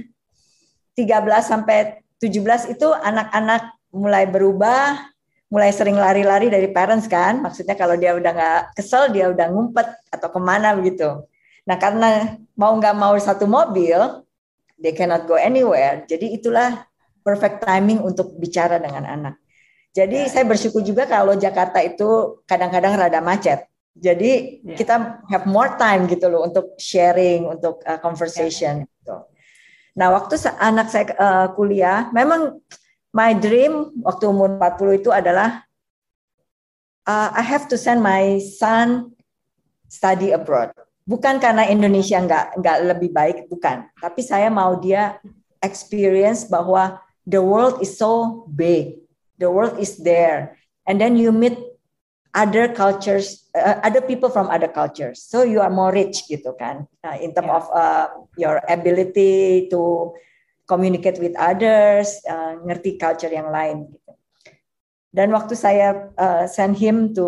[0.99, 1.07] 13
[1.47, 4.99] sampai 17 itu anak-anak mulai berubah,
[5.47, 7.39] mulai sering lari-lari dari parents kan.
[7.39, 11.23] Maksudnya kalau dia udah nggak kesel, dia udah ngumpet atau ke mana begitu.
[11.67, 14.26] Nah karena mau nggak mau satu mobil,
[14.81, 16.05] they cannot go anywhere.
[16.05, 16.85] Jadi itulah
[17.25, 19.35] perfect timing untuk bicara dengan anak.
[19.97, 20.31] Jadi ya.
[20.31, 23.65] saya bersyukur juga kalau Jakarta itu kadang-kadang rada macet.
[23.97, 24.77] Jadi yeah.
[24.77, 28.85] kita have more time gitu loh untuk sharing, untuk uh, conversation.
[28.85, 28.89] Yeah.
[28.93, 29.17] Gitu.
[29.97, 32.61] Nah waktu anak saya uh, kuliah, memang
[33.17, 35.65] my dream waktu umur 40 itu adalah
[37.09, 39.17] uh, I have to send my son
[39.89, 40.77] study abroad.
[41.07, 43.87] Bukan karena Indonesia nggak nggak lebih baik, bukan.
[43.95, 45.23] Tapi saya mau dia
[45.63, 48.99] experience bahwa the world is so big,
[49.39, 51.55] the world is there, and then you meet
[52.35, 55.23] other cultures, uh, other people from other cultures.
[55.23, 57.59] So you are more rich gitu kan, uh, in terms yeah.
[57.59, 60.11] of uh, your ability to
[60.67, 64.11] communicate with others, uh, ngerti culture yang lain gitu.
[65.15, 67.27] Dan waktu saya uh, send him to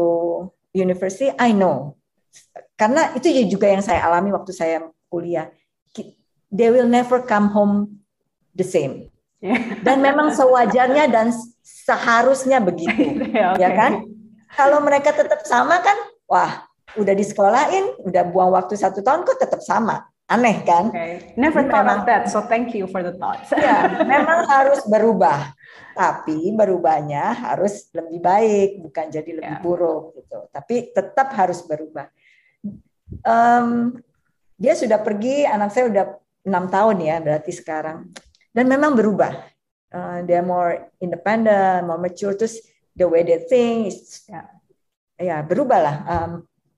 [0.74, 1.97] university, I know
[2.78, 5.50] karena itu juga yang saya alami waktu saya kuliah.
[6.48, 8.00] They will never come home
[8.56, 9.12] the same.
[9.86, 11.30] Dan memang sewajarnya dan
[11.62, 12.90] seharusnya begitu,
[13.30, 13.62] okay.
[13.62, 14.02] ya kan?
[14.58, 15.94] kalau mereka tetap sama kan,
[16.26, 16.66] wah
[16.98, 20.08] udah disekolahin, udah buang waktu satu tahun kok tetap sama.
[20.28, 20.92] Aneh kan?
[20.92, 21.32] Okay.
[21.40, 23.48] Never thought memang, of that, so thank you for the thoughts.
[23.54, 25.56] ya, memang harus berubah.
[25.98, 29.64] Tapi berubahnya harus lebih baik, bukan jadi lebih yeah.
[29.66, 30.46] buruk gitu.
[30.54, 32.06] Tapi tetap harus berubah.
[33.26, 33.98] Um,
[34.54, 36.06] dia sudah pergi, anak saya udah
[36.46, 38.14] enam tahun ya, berarti sekarang.
[38.54, 39.42] Dan memang berubah.
[39.90, 42.38] Uh, dia more independent, more mature.
[42.38, 42.62] Terus
[42.94, 44.46] the way they think is ya,
[45.18, 45.96] ya berubah lah.
[46.06, 46.30] Um,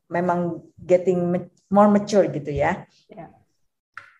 [0.08, 2.88] memang getting more mature gitu ya.
[3.12, 3.28] ya.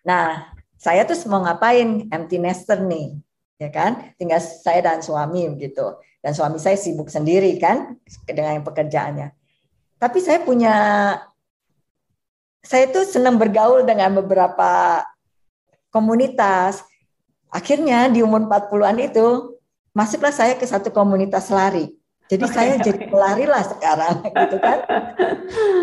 [0.05, 2.09] Nah, saya tuh mau ngapain?
[2.09, 3.17] Empty nester nih,
[3.61, 4.09] ya kan?
[4.17, 6.01] Tinggal saya dan suami gitu.
[6.17, 7.93] Dan suami saya sibuk sendiri kan
[8.25, 9.29] dengan pekerjaannya.
[10.01, 10.73] Tapi saya punya
[12.65, 15.05] saya tuh senang bergaul dengan beberapa
[15.93, 16.81] komunitas.
[17.53, 19.57] Akhirnya di umur 40-an itu
[19.93, 22.00] masuklah saya ke satu komunitas lari.
[22.31, 22.83] Jadi okay, saya okay.
[22.87, 24.15] jadi pelari lah sekarang
[24.47, 24.79] gitu kan.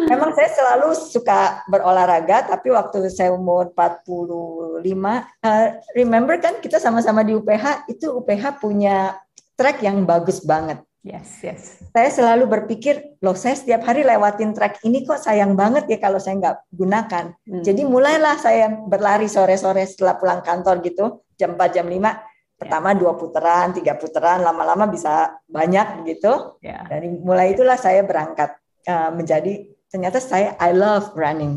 [0.09, 7.21] Memang saya selalu suka berolahraga tapi waktu saya umur 45 uh, remember kan kita sama-sama
[7.21, 9.21] di UPH itu UPH punya
[9.61, 10.81] track yang bagus banget.
[11.07, 11.79] Yes, yes.
[11.95, 16.19] Saya selalu berpikir, loh saya setiap hari lewatin track ini kok sayang banget ya kalau
[16.19, 17.25] saya nggak gunakan.
[17.49, 17.63] Hmm.
[17.63, 22.28] Jadi mulailah saya berlari sore-sore setelah pulang kantor gitu, jam 4, jam 5
[22.59, 26.59] pertama dua putaran, tiga putaran, lama-lama bisa banyak gitu.
[26.59, 26.83] Yeah.
[26.91, 28.59] Dari mulai itulah saya berangkat
[28.91, 31.55] uh, menjadi ternyata saya I love running.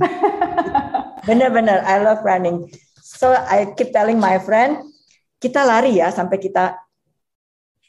[1.28, 2.70] Benar-benar I love running.
[3.02, 4.86] So I keep telling my friend,
[5.42, 6.78] kita lari ya sampai kita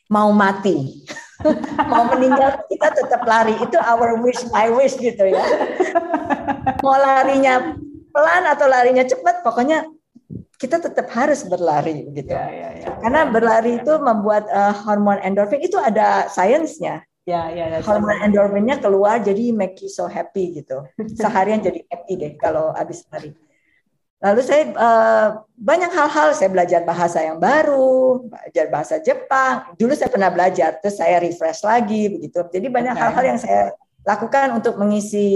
[0.08, 1.04] mau mati.
[1.92, 3.60] mau meninggal kita tetap lari.
[3.60, 5.44] Itu our wish, my wish gitu ya.
[6.84, 7.76] mau larinya
[8.12, 9.84] pelan atau larinya cepat, pokoknya
[10.62, 12.30] kita tetap harus berlari gitu.
[12.30, 17.02] Ya, ya, ya, Karena berlari itu membuat uh, hormon endorfin itu ada sainsnya.
[17.26, 20.86] Ya, ya, ya, hormon endorfinnya keluar jadi make you so happy gitu.
[21.18, 23.34] Seharian jadi happy deh kalau habis lari.
[24.22, 29.74] Lalu saya uh, banyak hal-hal saya belajar bahasa yang baru, belajar bahasa Jepang.
[29.74, 32.38] Dulu saya pernah belajar, terus saya refresh lagi begitu.
[32.54, 33.74] Jadi banyak hal-hal yang saya
[34.06, 35.26] lakukan untuk mengisi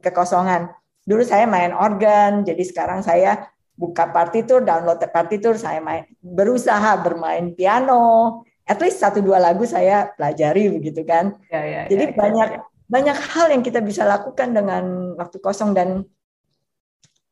[0.00, 0.72] kekosongan.
[1.04, 3.44] Dulu saya main organ, jadi sekarang saya
[3.80, 10.12] buka partitur, download partitur, saya main berusaha bermain piano, at least satu dua lagu saya
[10.12, 11.32] pelajari begitu kan.
[11.48, 12.60] Ya, ya, Jadi ya, ya banyak ya.
[12.92, 16.04] banyak hal yang kita bisa lakukan dengan waktu kosong dan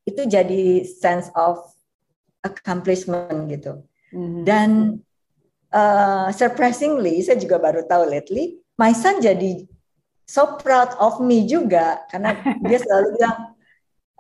[0.09, 1.61] itu jadi sense of
[2.41, 3.85] accomplishment gitu.
[4.17, 4.43] Mm-hmm.
[4.49, 4.69] Dan
[5.69, 9.69] uh, surprisingly, saya juga baru tahu lately, my son jadi
[10.25, 13.48] so proud of me juga karena dia selalu bilang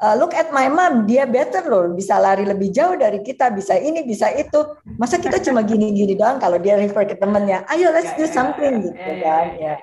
[0.00, 3.76] uh, look at my mom, dia better loh, bisa lari lebih jauh dari kita, bisa
[3.78, 4.58] ini, bisa itu.
[4.98, 9.12] Masa kita cuma gini-gini doang kalau dia refer ke temennya, ayo let's do something gitu
[9.22, 9.46] kan.
[9.58, 9.76] Ya.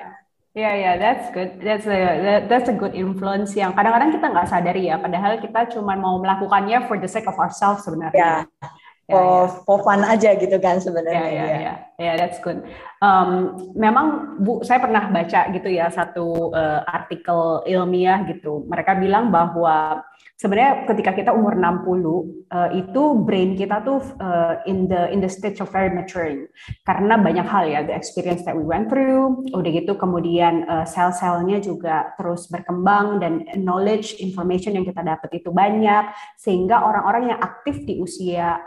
[0.56, 1.52] Ya yeah, ya, yeah, that's good.
[1.60, 4.96] That's a that, that's a good influence yang kadang-kadang kita nggak sadari ya.
[4.96, 8.48] Padahal kita cuma mau melakukannya for the sake of ourselves sebenarnya.
[8.48, 8.72] Yeah
[9.06, 9.64] for, yeah, yeah.
[9.64, 11.26] for fun aja gitu kan sebenarnya.
[11.30, 12.66] Ya, ya, ya, ya, that's good.
[13.00, 18.66] Um, memang Bu, saya pernah baca gitu ya satu uh, artikel ilmiah gitu.
[18.66, 20.02] Mereka bilang bahwa
[20.36, 25.30] sebenarnya ketika kita umur 60 uh, itu brain kita tuh uh, in the in the
[25.30, 26.50] stage of very maturing
[26.84, 29.46] karena banyak hal ya the experience that we went through.
[29.54, 35.54] Udah gitu kemudian uh, sel-selnya juga terus berkembang dan knowledge information yang kita dapat itu
[35.54, 36.10] banyak
[36.42, 38.58] sehingga orang-orang yang aktif di usia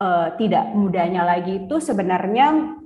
[0.00, 2.76] uh, tidak mudanya lagi itu sebenarnya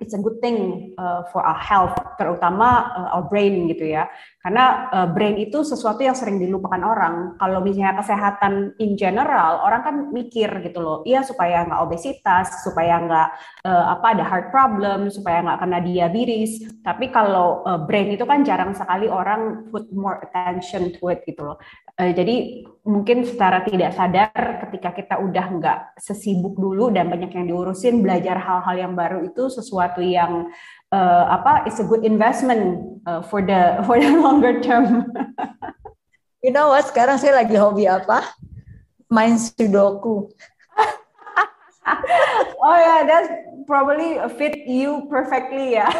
[0.00, 4.04] it's a good thing uh, for our health, terutama uh, our brain gitu ya.
[4.44, 7.40] Karena uh, brain itu sesuatu yang sering dilupakan orang.
[7.40, 13.00] Kalau misalnya kesehatan in general, orang kan mikir gitu loh, iya supaya nggak obesitas, supaya
[13.00, 13.28] nggak
[13.64, 16.60] uh, apa ada heart problem, supaya nggak kena diabetes.
[16.84, 21.40] Tapi kalau uh, brain itu kan jarang sekali orang put more attention to it gitu
[21.40, 21.56] loh.
[22.00, 24.32] Jadi mungkin secara tidak sadar
[24.64, 29.52] ketika kita udah nggak sesibuk dulu dan banyak yang diurusin, belajar hal-hal yang baru itu
[29.52, 30.48] sesuatu yang
[30.94, 35.10] uh, apa it's a good investment uh, for the for the longer term.
[36.44, 36.86] you know what?
[36.86, 38.22] Sekarang saya lagi hobi apa?
[39.10, 40.30] Main sudoku.
[42.62, 43.30] oh ya, yeah, that's
[43.66, 45.90] probably fit you perfectly ya.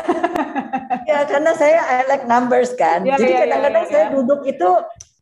[1.07, 3.03] ya karena saya I like numbers kan.
[3.03, 4.11] Yeah, Jadi kadang-kadang yeah, yeah, yeah.
[4.11, 4.68] saya duduk itu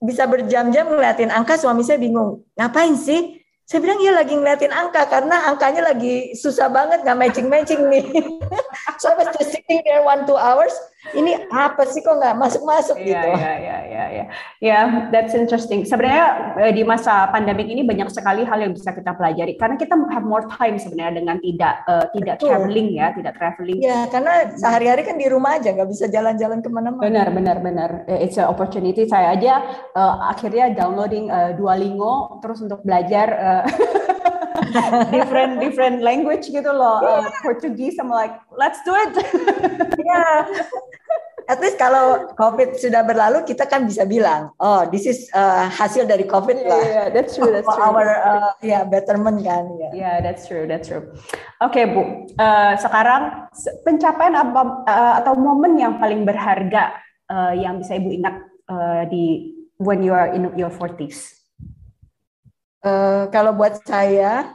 [0.04, 1.56] bisa berjam-jam ngeliatin angka.
[1.56, 3.40] Suami saya bingung, ngapain sih?
[3.68, 8.00] Saya bilang ya lagi ngeliatin angka karena angkanya lagi susah banget nggak matching-matching nih.
[9.00, 10.72] so I was just sitting there one two hours.
[10.98, 13.28] Ini apa sih kok nggak masuk-masuk yeah, gitu?
[13.38, 14.24] Iya iya iya iya.
[14.58, 14.78] Ya,
[15.14, 15.86] that's interesting.
[15.86, 19.94] Sebenarnya eh, di masa pandemik ini banyak sekali hal yang bisa kita pelajari karena kita
[20.10, 22.50] have more time sebenarnya dengan tidak uh, tidak Betul.
[22.50, 23.78] traveling ya, tidak traveling.
[23.78, 27.06] Ya, karena sehari-hari kan di rumah aja nggak bisa jalan-jalan ke mana-mana.
[27.06, 27.90] Benar benar benar.
[28.10, 29.06] Eh, it's an opportunity.
[29.06, 33.28] Saya aja uh, akhirnya downloading uh, Duolingo terus untuk belajar.
[33.38, 33.64] Uh,
[35.14, 39.12] different different language gitu loh uh, Portugis I'm like let's do it.
[40.08, 40.48] Yeah.
[41.48, 46.04] At least kalau COVID sudah berlalu kita kan bisa bilang oh this is uh, hasil
[46.04, 46.80] dari COVID yeah, lah.
[46.84, 47.84] Yeah, that's true that's true.
[47.88, 49.92] our uh, yeah betterment kan ya yeah.
[49.92, 51.08] yeah that's true that's true.
[51.64, 53.48] Oke okay, Bu uh, sekarang
[53.84, 57.00] pencapaian apa uh, atau momen yang paling berharga
[57.32, 58.36] uh, yang bisa Ibu ingat
[58.68, 61.38] uh, di when you are in your 40s
[62.78, 64.54] Uh, kalau buat saya,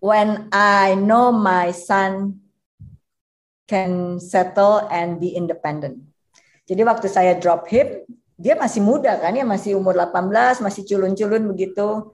[0.00, 2.40] when I know my son
[3.66, 6.02] can settle and be independent.
[6.66, 8.06] Jadi waktu saya drop him,
[8.38, 12.10] dia masih muda kan ya, masih umur 18, masih culun-culun begitu.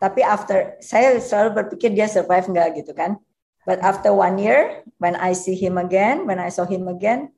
[0.00, 3.16] Tapi after, saya selalu berpikir dia survive nggak gitu kan.
[3.64, 7.32] But after one year, when I see him again, when I saw him again,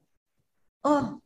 [0.83, 1.23] oh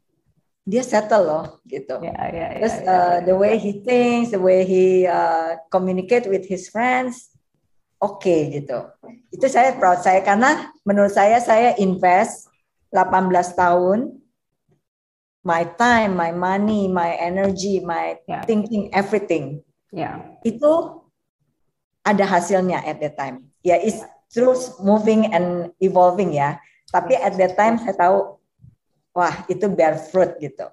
[0.69, 2.05] dia settle loh gitu.
[2.05, 6.29] Yeah, yeah, yeah, Terus yeah, uh, the way he thinks, the way he uh, communicate
[6.29, 7.30] with his friends,
[8.01, 8.89] oke okay, gitu.
[9.31, 12.49] Itu saya proud saya karena menurut saya saya invest
[12.91, 14.19] 18 tahun
[15.45, 18.45] my time, my money, my energy, my yeah.
[18.45, 19.65] thinking, everything.
[19.93, 20.37] Yeah.
[20.45, 21.05] Itu
[22.05, 23.49] ada hasilnya at that time.
[23.61, 24.01] Ya, yeah, it's
[24.33, 26.61] terus moving and evolving ya.
[26.91, 28.41] Tapi at that time saya tahu
[29.15, 30.67] wah itu bear fruit gitu.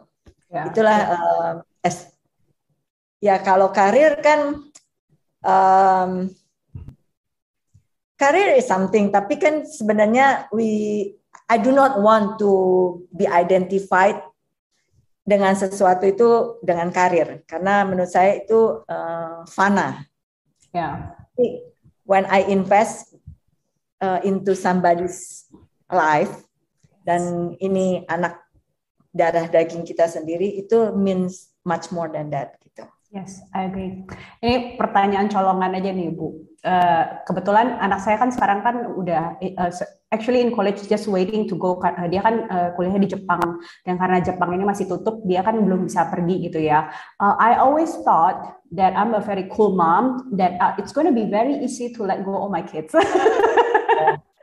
[0.47, 0.99] Ya, Itulah.
[1.11, 1.51] Uh,
[1.83, 2.11] es,
[3.19, 4.67] ya kalau karir kan
[5.43, 6.11] um,
[8.17, 11.13] karir is something, tapi kan sebenarnya we
[11.47, 12.51] I do not want to
[13.13, 14.19] be identified
[15.23, 20.03] dengan sesuatu itu dengan karir karena menurut saya itu uh, fana.
[20.75, 21.15] Yeah.
[22.03, 23.15] When I invest
[23.99, 25.47] uh, into somebody's
[25.87, 26.47] life,
[27.07, 28.43] dan ini anak
[29.15, 32.83] darah daging kita sendiri itu means much more than that gitu.
[33.11, 34.03] Yes, I agree.
[34.43, 36.46] Ini pertanyaan colongan aja nih Bu.
[36.65, 39.71] Uh, kebetulan anak saya kan sekarang kan udah uh,
[40.09, 41.77] actually in college just waiting to go.
[42.09, 45.85] Dia kan uh, kuliahnya di Jepang dan karena Jepang ini masih tutup, dia kan belum
[45.85, 46.89] bisa pergi gitu ya.
[47.21, 51.15] Uh, I always thought that I'm a very cool mom, that uh, it's going to
[51.15, 52.95] be very easy to let go of my kids.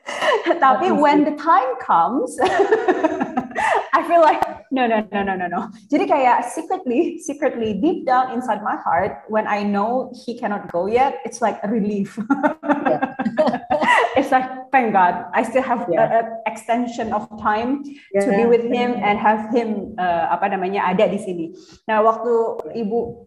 [0.65, 2.37] Tapi when the time comes,
[3.97, 5.61] I feel like no, no, no, no, no, no.
[5.89, 10.91] Jadi kayak secretly, secretly, deep down inside my heart, when I know he cannot go
[10.91, 12.19] yet, it's like a relief.
[14.19, 16.21] it's like thank God, I still have yeah.
[16.21, 18.27] an extension of time yeah.
[18.27, 21.55] to be with him and have him uh, apa namanya ada di sini.
[21.89, 22.33] Nah waktu
[22.77, 23.25] ibu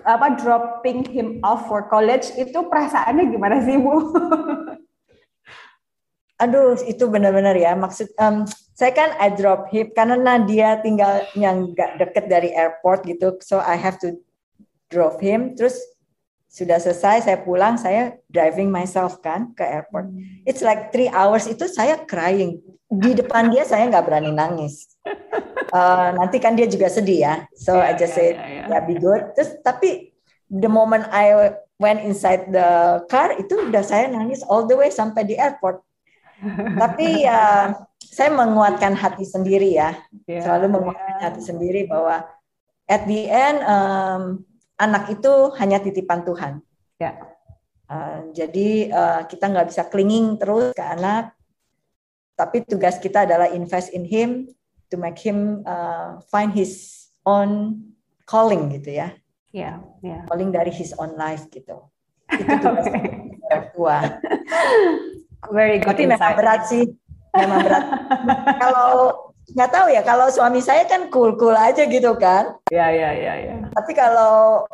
[0.00, 4.16] apa dropping him off for college itu perasaannya gimana sih ibu?
[6.40, 8.48] Aduh itu benar-benar ya maksud um,
[8.80, 13.60] saya kan I drop him karena dia tinggal yang nggak deket dari airport gitu, so
[13.60, 14.16] I have to
[14.88, 15.52] drop him.
[15.52, 15.76] Terus
[16.48, 20.08] sudah selesai saya pulang, saya driving myself kan ke airport.
[20.48, 24.96] It's like three hours itu saya crying di depan dia saya nggak berani nangis.
[25.76, 28.66] Uh, nanti kan dia juga sedih ya, so yeah, I just yeah, say yeah, yeah.
[28.66, 29.36] yeah be good.
[29.36, 30.16] Terus tapi
[30.48, 35.28] the moment I went inside the car itu udah saya nangis all the way sampai
[35.28, 35.84] di airport.
[36.80, 41.24] Tapi ya saya menguatkan hati sendiri ya, yeah, selalu menguatkan yeah.
[41.30, 42.26] hati sendiri bahwa
[42.88, 44.22] at the end um,
[44.80, 46.64] anak itu hanya titipan Tuhan.
[46.98, 47.16] Yeah.
[47.90, 51.36] Uh, jadi uh, kita nggak bisa clinging terus ke anak,
[52.34, 54.48] tapi tugas kita adalah invest in him
[54.88, 57.82] to make him uh, find his own
[58.24, 59.12] calling gitu ya.
[59.50, 60.24] Yeah, yeah.
[60.30, 61.84] Calling dari his own life gitu.
[62.30, 62.86] Itu tugas
[63.50, 63.96] orang tua.
[65.48, 65.96] Very good.
[65.96, 66.84] Tapi memang berat sih
[67.36, 67.84] memang berat.
[68.62, 68.90] kalau
[69.50, 72.54] nggak tahu ya, kalau suami saya kan cool-cool aja gitu kan.
[72.70, 73.54] Ya, ya, ya, ya.
[73.74, 74.66] Tapi kalau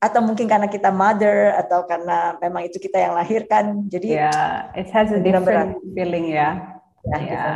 [0.00, 4.50] atau mungkin karena kita mother atau karena memang itu kita yang lahirkan, jadi ya, yeah,
[4.78, 5.94] it has a different berat.
[5.94, 6.78] feeling ya.
[7.00, 7.54] Ya, yeah.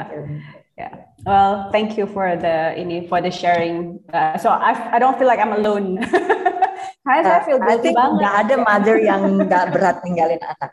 [0.79, 0.93] yeah.
[1.25, 4.01] Well, thank you for the ini for the sharing.
[4.12, 6.01] Uh, so I I don't feel like I'm alone.
[7.05, 8.16] Karena saya feel guilty banget.
[8.16, 10.72] Nggak ada mother yang nggak berat ninggalin anak.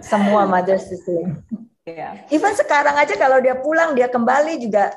[0.00, 1.44] Semua mothers the same.
[1.84, 2.16] Yeah.
[2.32, 4.96] Even sekarang aja kalau dia pulang dia kembali juga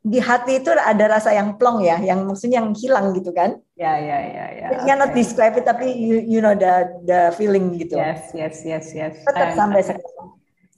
[0.00, 3.60] di hati itu ada rasa yang plong ya, yang maksudnya yang hilang gitu kan?
[3.76, 4.66] Ya ya ya ya.
[4.72, 7.96] You cannot describe it tapi you, you know the the feeling gitu.
[7.96, 9.14] Yes yes yes yes.
[9.24, 10.28] Tetap sampai sekarang.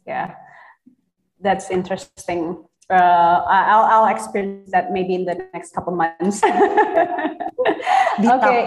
[0.03, 0.35] Yeah,
[1.39, 2.67] that's interesting.
[2.91, 6.43] Uh, I'll I'll experience that maybe in the next couple months.
[8.39, 8.65] okay.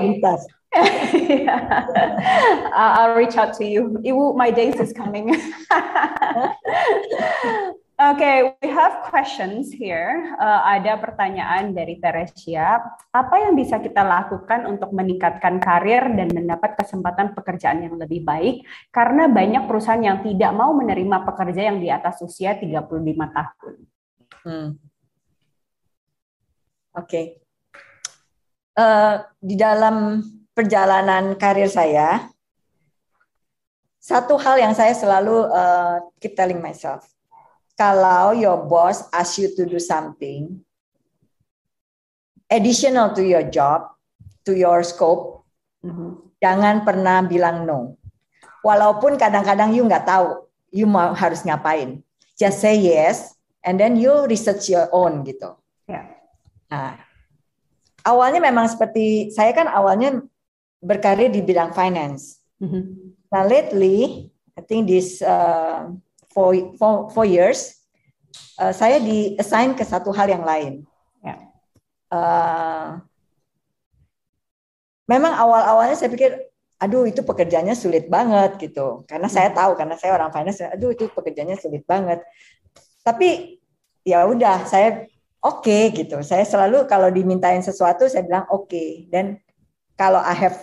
[1.46, 1.88] yeah.
[2.76, 4.00] I'll reach out to you.
[4.04, 5.32] Ibu, my days is coming.
[8.12, 10.36] okay, we have questions here.
[10.36, 12.84] Uh, ada pertanyaan dari Teresia.
[13.16, 18.68] Apa yang bisa kita lakukan untuk meningkatkan karir dan mendapat kesempatan pekerjaan yang lebih baik?
[18.91, 22.84] Karena banyak perusahaan yang tidak mau menerima pekerja yang di atas usia 35
[23.32, 23.74] tahun.
[24.46, 24.70] Hmm.
[26.96, 27.08] Oke.
[27.08, 27.45] Okay.
[28.76, 30.19] Uh, di dalam
[30.51, 32.28] perjalanan karir saya,
[34.03, 37.07] satu hal yang saya selalu uh, keep telling myself,
[37.80, 40.59] kalau your boss ask you to do something
[42.51, 43.95] additional to your job,
[44.43, 45.47] to your scope,
[45.80, 46.19] mm-hmm.
[46.43, 47.95] jangan pernah bilang no.
[48.59, 52.03] Walaupun kadang-kadang you nggak tahu you mau harus ngapain,
[52.36, 55.55] just say yes, and then you research your own gitu.
[55.88, 56.11] Yeah.
[56.67, 56.99] Nah,
[58.06, 60.22] awalnya memang seperti saya kan awalnya
[60.86, 62.38] berkarir di bidang finance.
[62.62, 62.84] Mm-hmm.
[63.34, 65.89] Nah, lately, I think this uh,
[66.30, 67.74] four, four, four years,
[68.62, 70.86] uh, saya di assign ke satu hal yang lain.
[71.26, 71.41] Yeah.
[72.14, 73.01] Uh,
[75.10, 76.38] memang awal-awalnya saya pikir,
[76.78, 79.60] aduh itu pekerjaannya sulit banget gitu, karena saya mm-hmm.
[79.60, 82.22] tahu, karena saya orang finance, aduh itu pekerjaannya sulit banget.
[83.01, 83.58] Tapi
[84.06, 85.10] ya udah, saya
[85.46, 86.18] oke okay, gitu.
[86.26, 88.66] Saya selalu kalau dimintain sesuatu, saya bilang oke.
[88.66, 89.06] Okay.
[89.14, 89.38] Dan
[89.93, 90.58] kalau I have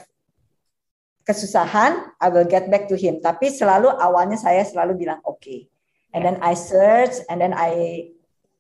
[1.23, 3.23] kesusahan, I will get back to him.
[3.23, 5.39] Tapi selalu awalnya saya selalu bilang oke.
[5.39, 5.71] Okay.
[6.13, 8.05] And then I search, and then I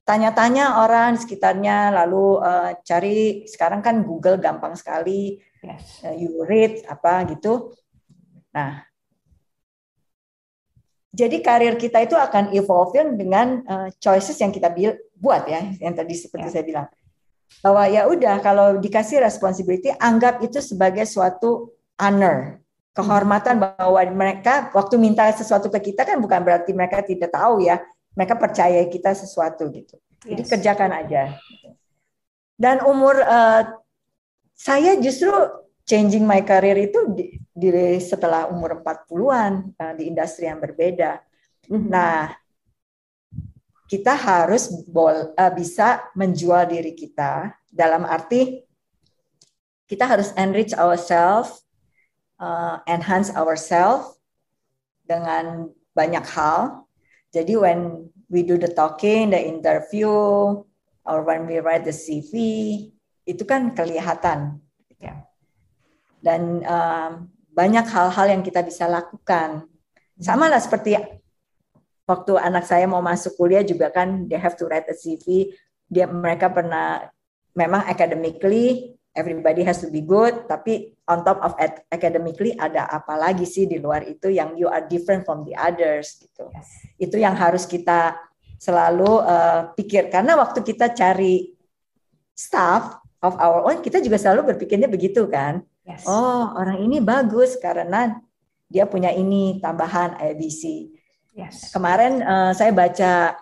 [0.08, 3.44] tanya-tanya orang sekitarnya, lalu uh, cari.
[3.44, 5.36] Sekarang kan Google gampang sekali.
[5.60, 6.00] Yes.
[6.00, 7.76] Uh, you read apa gitu.
[8.56, 8.88] Nah,
[11.12, 14.72] jadi karir kita itu akan evolve dengan uh, choices yang kita
[15.20, 16.54] buat ya, yang tadi seperti yeah.
[16.56, 16.86] saya bilang
[17.60, 21.68] bahwa ya udah kalau dikasih responsibility anggap itu sebagai suatu
[22.00, 22.64] honor,
[22.96, 27.84] kehormatan bahwa mereka waktu minta sesuatu ke kita kan bukan berarti mereka tidak tahu ya,
[28.16, 30.00] mereka percaya kita sesuatu gitu.
[30.24, 30.48] Jadi yes.
[30.48, 31.36] kerjakan aja.
[32.56, 33.68] Dan umur uh,
[34.56, 35.28] saya justru
[35.84, 37.68] changing my career itu di, di
[38.00, 41.20] setelah umur 40-an uh, eh, di industri yang berbeda.
[41.68, 41.88] Mm-hmm.
[41.92, 42.32] Nah,
[43.86, 48.64] kita harus bol, uh, bisa menjual diri kita dalam arti
[49.84, 51.62] kita harus enrich ourselves
[52.42, 54.18] uh, enhance ourselves
[55.06, 56.88] dengan banyak hal.
[57.30, 60.10] Jadi when we do the talking, the interview,
[61.06, 62.34] or when we write the CV,
[63.24, 64.60] itu kan kelihatan.
[64.98, 65.24] Ya.
[66.20, 69.68] Dan um, banyak hal-hal yang kita bisa lakukan.
[70.16, 70.96] Sama lah seperti
[72.08, 75.52] waktu anak saya mau masuk kuliah juga kan, they have to write a CV.
[75.86, 77.12] Dia mereka pernah
[77.52, 81.52] memang academically everybody has to be good, tapi on top of
[81.92, 86.16] academically ada apa lagi sih di luar itu yang you are different from the others
[86.20, 86.48] gitu.
[86.48, 86.68] Yes.
[86.96, 88.16] Itu yang harus kita
[88.56, 91.52] selalu uh, pikir karena waktu kita cari
[92.32, 95.60] staff of our own kita juga selalu berpikirnya begitu kan.
[95.82, 96.06] Yes.
[96.06, 98.14] Oh, orang ini bagus karena
[98.70, 100.94] dia punya ini tambahan ABC.
[101.34, 101.74] Yes.
[101.74, 103.34] Kemarin uh, saya baca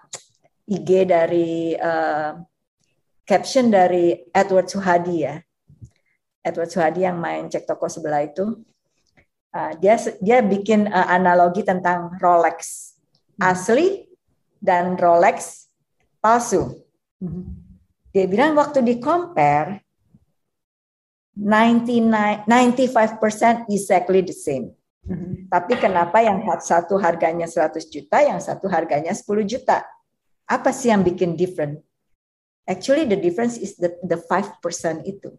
[0.64, 2.41] IG dari uh,
[3.28, 5.36] caption dari Edward Suhadi ya.
[6.41, 8.57] Edward Suhadi yang main cek toko sebelah itu.
[9.51, 12.95] Uh, dia dia bikin uh, analogi tentang Rolex
[13.36, 13.45] hmm.
[13.45, 14.09] asli
[14.57, 15.68] dan Rolex
[16.24, 16.88] palsu.
[17.20, 17.61] Hmm.
[18.16, 19.89] Dia bilang waktu di compare
[21.41, 24.76] 99 95% exactly the same.
[25.09, 25.49] Mm-hmm.
[25.49, 29.88] Tapi kenapa yang satu harganya 100 juta, yang satu harganya 10 juta?
[30.45, 31.80] Apa sih yang bikin different?
[32.68, 34.61] Actually the difference is the the 5%
[35.09, 35.32] itu.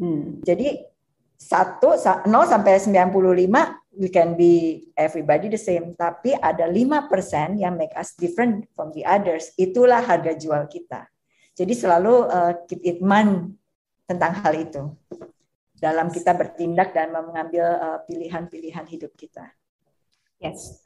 [0.00, 0.40] Hmm.
[0.42, 0.82] Jadi
[1.38, 7.94] 1 0 sampai 95 we can be everybody the same, tapi ada 5% yang make
[7.94, 9.54] us different from the others.
[9.54, 11.06] Itulah harga jual kita.
[11.54, 13.54] Jadi selalu uh, keep it mind
[14.10, 14.90] tentang hal itu
[15.84, 19.52] dalam kita bertindak dan mengambil uh, pilihan-pilihan hidup kita.
[20.40, 20.80] Yes.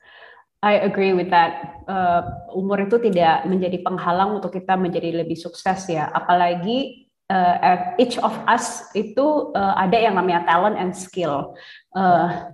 [0.59, 1.87] I agree with that.
[1.87, 6.11] Uh, umur itu tidak menjadi penghalang untuk kita menjadi lebih sukses ya.
[6.11, 11.55] Apalagi uh, each of us itu uh, ada yang namanya talent and skill.
[11.95, 12.51] Uh,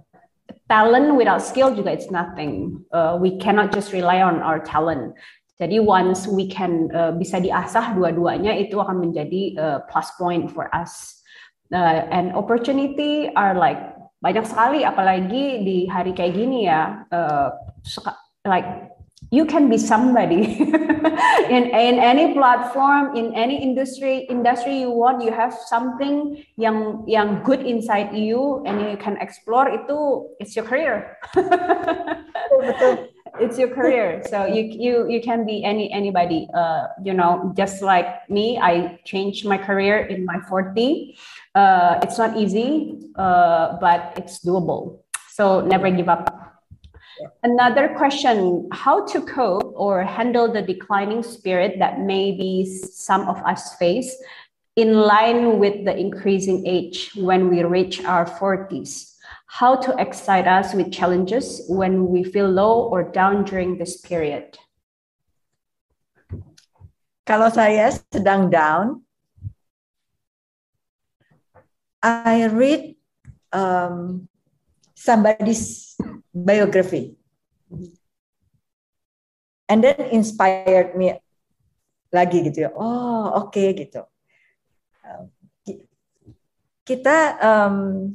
[0.69, 2.85] talent without skill juga it's nothing.
[2.93, 5.17] Uh, we cannot just rely on our talent.
[5.57, 10.69] Jadi once we can uh, bisa diasah dua-duanya itu akan menjadi uh, plus point for
[10.77, 11.24] us
[11.73, 13.79] uh, and opportunity are like
[14.25, 17.05] banyak sekali apalagi di hari kayak gini ya.
[17.13, 17.53] Uh,
[18.45, 18.89] like
[19.31, 20.61] you can be somebody.
[21.45, 27.45] In in any platform in any industry industry you want you have something yang yang
[27.45, 31.21] good inside you and you can explore itu it's your career.
[33.35, 34.23] It's your career.
[34.31, 36.47] So you you you can be any anybody.
[36.55, 41.19] Uh, you know just like me i changed my career in my 40
[41.55, 45.01] uh, it's not easy uh, but it's doable.
[45.31, 46.41] So never give up.
[47.43, 53.75] Another question how to cope or handle the declining spirit that maybe some of us
[53.77, 54.11] face
[54.75, 59.15] in line with the increasing age when we reach our 40s
[59.55, 64.59] how to excite us with challenges when we feel low or down during this period?
[67.23, 69.04] Kalau saya sedang down,
[72.05, 73.01] I read
[73.49, 74.29] um,
[74.93, 75.97] somebody's
[76.37, 77.17] biography,
[79.65, 81.17] and then inspired me
[82.13, 82.71] lagi gitu ya.
[82.77, 84.05] Oh oke okay, gitu.
[86.85, 88.13] Kita um,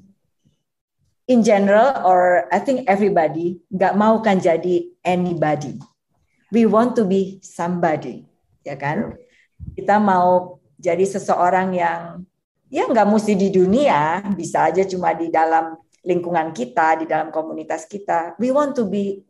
[1.25, 5.81] in general or I think everybody nggak mau kan jadi anybody.
[6.53, 8.29] We want to be somebody,
[8.61, 9.17] ya kan?
[9.73, 12.28] Kita mau jadi seseorang yang
[12.69, 17.89] ya nggak mesti di dunia, bisa aja cuma di dalam lingkungan kita, di dalam komunitas
[17.89, 18.37] kita.
[18.37, 19.25] We want to be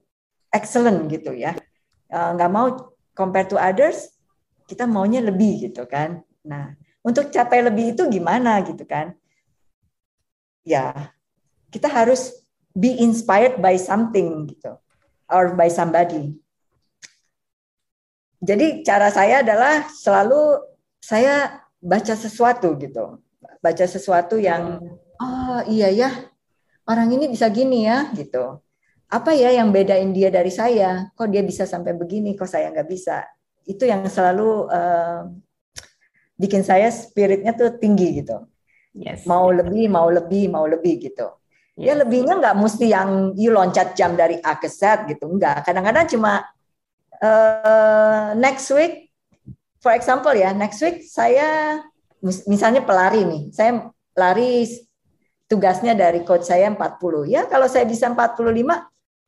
[0.51, 1.55] excellent gitu ya.
[2.11, 4.11] Eh, nggak mau compare to others,
[4.67, 6.21] kita maunya lebih gitu kan.
[6.45, 9.15] Nah, untuk capai lebih itu gimana gitu kan?
[10.67, 11.15] Ya,
[11.71, 14.77] kita harus be inspired by something gitu
[15.31, 16.37] or by somebody.
[18.39, 20.63] Jadi cara saya adalah selalu
[21.03, 23.19] saya baca sesuatu gitu.
[23.60, 24.80] Baca sesuatu yang
[25.20, 26.10] oh iya ya
[26.88, 28.64] orang ini bisa gini ya gitu.
[29.10, 31.10] Apa ya yang bedain dia dari saya?
[31.18, 33.26] Kok dia bisa sampai begini, kok saya nggak bisa?
[33.66, 35.26] Itu yang selalu uh,
[36.38, 38.45] bikin saya spiritnya tuh tinggi gitu.
[38.93, 39.26] Yes.
[39.26, 41.26] Mau lebih, mau lebih, mau lebih gitu.
[41.80, 45.64] Ya lebihnya nggak mesti yang you loncat jam dari A ke Z gitu, enggak.
[45.64, 46.43] Kadang-kadang cuma
[47.24, 49.10] uh, next week,
[49.80, 51.80] for example ya, next week saya
[52.24, 54.67] misalnya pelari nih, saya lari
[55.49, 57.26] tugasnya dari coach saya 40.
[57.26, 58.55] Ya kalau saya bisa 45,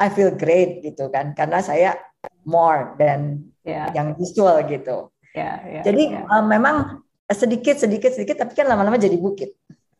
[0.01, 1.97] I feel great gitu kan, karena saya
[2.45, 3.89] more than yeah.
[3.93, 5.09] yang usual gitu.
[5.31, 6.27] Yeah, yeah, Jadi yeah.
[6.27, 9.55] Uh, memang sedikit sedikit sedikit, tapi kan lama-lama jadi bukit.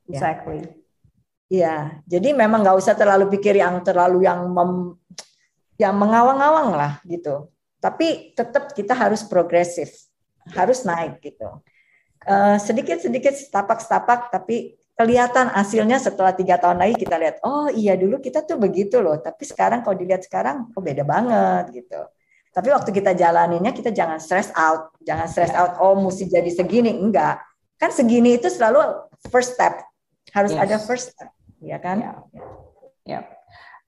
[0.10, 0.20] Ya.
[0.20, 0.62] Exactly.
[0.62, 0.80] Yeah.
[1.52, 4.96] Iya, jadi memang nggak usah terlalu pikir yang terlalu yang mem,
[5.76, 7.52] yang mengawang-awang lah gitu.
[7.84, 9.92] Tapi tetap kita harus progresif,
[10.56, 11.60] harus naik gitu.
[12.22, 18.22] Uh, sedikit-sedikit setapak-setapak, tapi kelihatan hasilnya setelah tiga tahun lagi kita lihat, oh iya dulu
[18.22, 21.98] kita tuh begitu loh, tapi sekarang kalau dilihat sekarang, oh beda banget gitu.
[22.54, 26.94] Tapi waktu kita jalaninnya kita jangan stress out, jangan stress out, oh mesti jadi segini,
[26.94, 27.42] enggak.
[27.82, 29.82] Kan segini itu selalu first step,
[30.30, 30.62] harus yes.
[30.62, 31.98] ada first step ya kan?
[32.02, 32.14] Ya.
[33.06, 33.24] Yeah.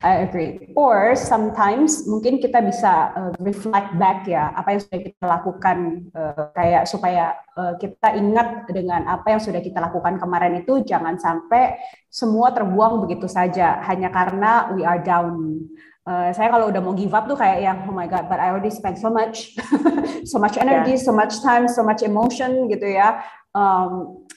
[0.04, 0.76] I agree.
[0.76, 5.78] Or sometimes mungkin kita bisa uh, reflect back ya apa yang sudah kita lakukan
[6.12, 11.16] uh, kayak supaya uh, kita ingat dengan apa yang sudah kita lakukan kemarin itu jangan
[11.16, 11.80] sampai
[12.12, 15.64] semua terbuang begitu saja hanya karena we are down.
[16.04, 18.51] Uh, saya kalau udah mau give up tuh kayak yang oh my god, but I
[18.51, 19.56] already spent so much,
[20.32, 21.06] so much energy, yeah.
[21.08, 23.24] so much time, so much emotion gitu ya.
[23.56, 24.28] Um,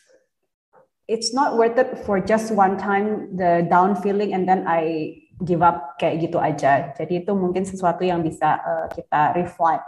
[1.11, 5.61] it's not worth it for just one time the down feeling and then I give
[5.61, 6.93] up kayak gitu aja.
[6.97, 9.85] Jadi itu mungkin sesuatu yang bisa uh, kita reflect.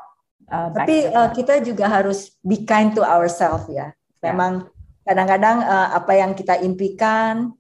[0.49, 3.93] Uh, Tapi uh, kita juga harus be kind to ourselves ya.
[4.21, 4.33] ya.
[4.33, 4.69] Memang
[5.05, 7.53] kadang-kadang uh, apa yang kita impikan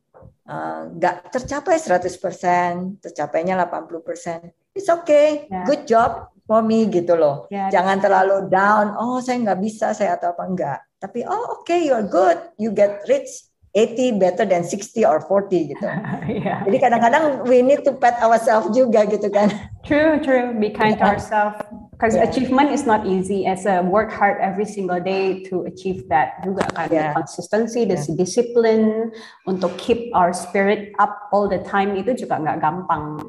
[0.96, 4.48] nggak uh, tercapai 100%, tercapainya 80%.
[4.72, 5.68] It's okay, yeah.
[5.68, 7.44] good job for me gitu loh.
[7.52, 7.68] Yeah.
[7.68, 10.78] Jangan terlalu down, oh saya nggak bisa, saya atau apa enggak.
[10.96, 15.76] Tapi oh oke, okay, you're good, you get rich, 80 better than 60 or 40
[15.76, 15.84] gitu.
[16.44, 16.64] yeah.
[16.64, 19.52] Jadi kadang-kadang we need to pat ourselves juga gitu kan.
[19.84, 20.56] True, true.
[20.56, 21.04] Be kind yeah.
[21.04, 21.58] to ourselves.
[21.92, 22.24] Because yeah.
[22.24, 23.44] achievement is not easy.
[23.44, 26.88] As a work hard every single day to achieve that juga kan.
[26.88, 27.12] Yeah.
[27.18, 28.16] The yeah.
[28.16, 29.12] discipline
[29.44, 33.20] untuk keep our spirit up all the time itu juga nggak gampang.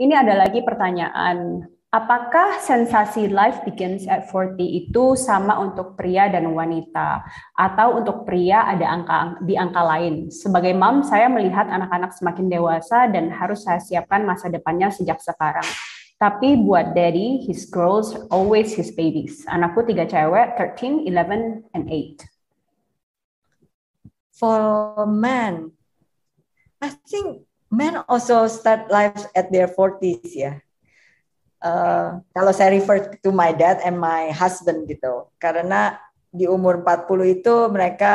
[0.00, 6.46] Ini ada lagi pertanyaan Apakah sensasi life begins at 40 itu sama untuk pria dan
[6.54, 7.26] wanita
[7.58, 10.30] atau untuk pria ada angka di angka lain?
[10.30, 15.66] Sebagai mom, saya melihat anak-anak semakin dewasa dan harus saya siapkan masa depannya sejak sekarang.
[16.14, 19.42] Tapi buat daddy, his girls always his babies.
[19.50, 22.22] Anakku tiga cewek, 13, 11, and 8.
[24.38, 24.62] For
[25.10, 25.74] men,
[26.78, 30.62] I think men also start life at their 40s ya.
[31.60, 35.28] Uh, kalau saya refer to my dad and my husband gitu.
[35.36, 36.00] Karena
[36.32, 38.14] di umur 40 itu mereka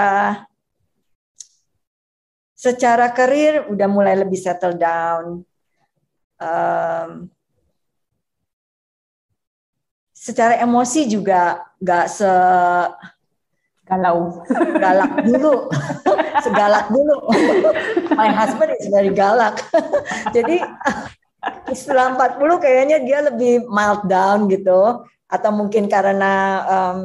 [2.58, 5.46] secara karir udah mulai lebih settle down.
[6.42, 7.30] Um,
[10.26, 12.32] secara emosi juga nggak se
[13.86, 14.42] galau
[14.82, 15.70] galak dulu
[16.44, 17.30] segalak dulu
[18.18, 19.62] my husband is very galak
[20.36, 20.66] jadi
[21.74, 25.06] setelah 40 kayaknya dia lebih mild down gitu.
[25.26, 27.00] Atau mungkin karena um,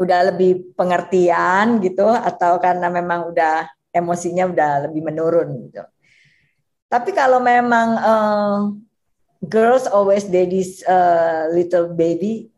[0.00, 2.06] udah lebih pengertian gitu.
[2.06, 5.82] Atau karena memang udah emosinya udah lebih menurun gitu.
[6.90, 8.58] Tapi kalau memang uh,
[9.46, 12.50] girls always daddy's uh, little baby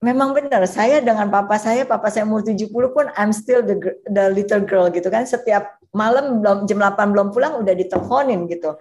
[0.00, 0.64] memang benar.
[0.64, 3.76] Saya dengan papa saya papa saya umur 70 pun I'm still the
[4.08, 5.28] the little girl gitu kan.
[5.28, 8.78] Setiap malam belum jam 8 belum pulang udah diteleponin gitu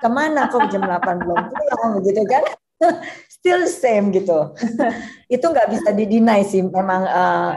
[0.00, 2.44] ke mana kok jam 8 belum pulang gitu kan?
[3.40, 4.56] Still same gitu.
[5.34, 7.52] Itu nggak bisa didinai sih memang uh,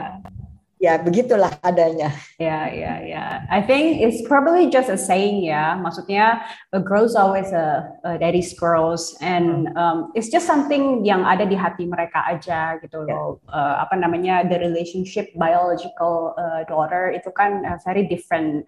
[0.78, 2.12] ya begitulah adanya.
[2.36, 3.24] Ya, ya, ya.
[3.48, 5.78] I think it's probably just a saying ya.
[5.78, 6.44] Maksudnya
[6.74, 9.76] a girl's always a, a daddy's girls and hmm.
[9.76, 13.40] um, it's just something yang ada di hati mereka aja gitu loh.
[13.48, 13.54] Yeah.
[13.54, 18.66] Uh, apa namanya the relationship biological uh, daughter itu kan uh, very different.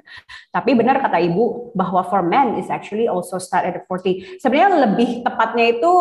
[0.55, 4.41] Tapi benar kata ibu bahwa for men is actually also start at 40.
[4.41, 5.93] Sebenarnya lebih tepatnya itu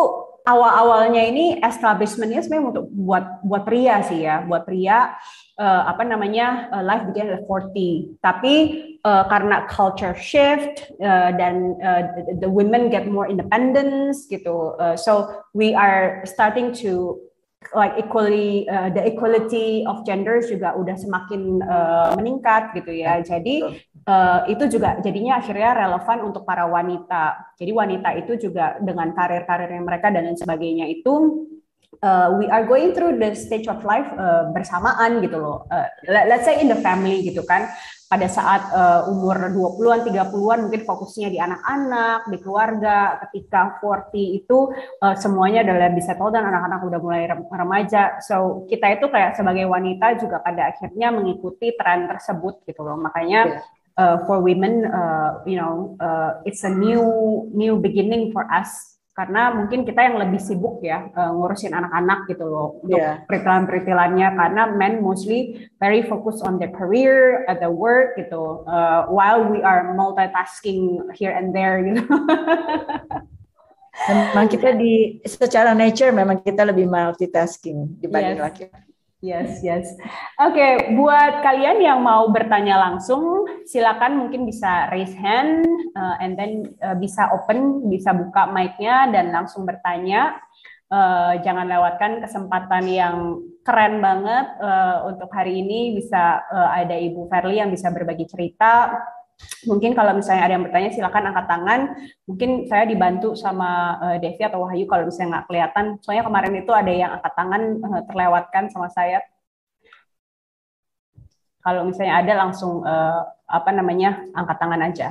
[0.46, 5.18] awal-awalnya ini establishmentnya sebenarnya untuk buat buat pria sih ya, buat pria
[5.58, 8.54] uh, apa namanya uh, life begin at 40 tapi
[9.02, 14.94] uh, karena culture shift uh, dan uh, the, the women get more independence gitu uh,
[14.94, 17.18] so we are starting to
[17.74, 23.18] like equally uh, the equality of genders juga udah semakin uh, meningkat gitu ya.
[23.24, 29.12] Jadi uh, itu juga jadinya akhirnya relevan untuk para wanita jadi wanita itu juga dengan
[29.12, 31.46] karir-karir yang mereka dan lain sebagainya itu
[32.02, 35.64] uh, we are going through the stage of life uh, bersamaan gitu loh.
[35.70, 37.70] Uh, let's say in the family gitu kan.
[38.06, 43.18] Pada saat uh, umur 20-an, 30-an mungkin fokusnya di anak-anak, di keluarga.
[43.26, 44.14] Ketika 40
[44.46, 44.70] itu
[45.02, 48.22] uh, semuanya adalah bisa tahu dan anak-anak udah mulai remaja.
[48.22, 52.94] So kita itu kayak sebagai wanita juga pada akhirnya mengikuti tren tersebut gitu loh.
[52.94, 53.75] Makanya yeah.
[53.96, 59.48] Uh, for women, uh, you know, uh, it's a new new beginning for us karena
[59.48, 63.24] mungkin kita yang lebih sibuk ya uh, ngurusin anak-anak gitu loh untuk yeah.
[63.24, 69.48] peritilan-peritilannya karena men mostly very focused on their career at the work gitu uh, while
[69.48, 72.04] we are multitasking here and there gitu.
[74.12, 78.44] memang kita di secara nature memang kita lebih multitasking dibanding yes.
[78.44, 78.95] laki-laki.
[79.26, 79.90] Yes, yes.
[80.38, 85.66] Oke, okay, buat kalian yang mau bertanya langsung, silakan mungkin bisa raise hand,
[85.98, 90.38] uh, and then uh, bisa open, bisa buka mic-nya dan langsung bertanya.
[90.86, 95.98] Uh, jangan lewatkan kesempatan yang keren banget uh, untuk hari ini.
[95.98, 98.94] Bisa uh, ada Ibu Verly yang bisa berbagi cerita
[99.68, 101.80] Mungkin kalau misalnya ada yang bertanya silakan angkat tangan.
[102.24, 105.84] Mungkin saya dibantu sama uh, Devi atau Wahyu kalau misalnya nggak kelihatan.
[106.00, 109.20] Soalnya kemarin itu ada yang angkat tangan uh, terlewatkan sama saya.
[111.60, 115.08] Kalau misalnya ada langsung uh, apa namanya angkat tangan aja.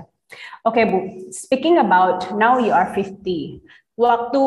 [0.66, 0.98] Oke okay, Bu,
[1.30, 3.62] speaking about now you are 50.
[3.96, 4.44] Waktu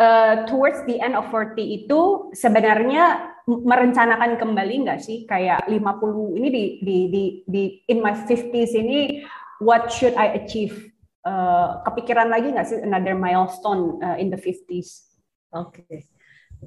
[0.00, 6.48] uh, towards the end of 40 itu sebenarnya merencanakan kembali nggak sih kayak 50 ini
[6.48, 9.24] di di di, di in my 50s ini
[9.60, 10.92] what should I achieve?
[11.24, 15.08] Uh, kepikiran lagi nggak sih another milestone uh, in the 50s?
[15.52, 15.84] Oke.
[15.84, 16.08] Okay.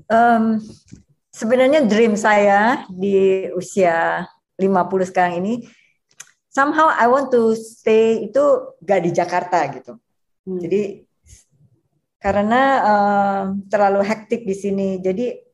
[0.09, 0.61] Um,
[1.33, 4.25] sebenarnya dream saya di usia
[4.57, 5.53] 50 sekarang ini
[6.49, 10.01] somehow I want to stay itu gak di Jakarta gitu.
[10.45, 10.57] Hmm.
[10.57, 11.05] Jadi
[12.17, 14.97] karena uh, terlalu hektik di sini.
[14.97, 15.46] Jadi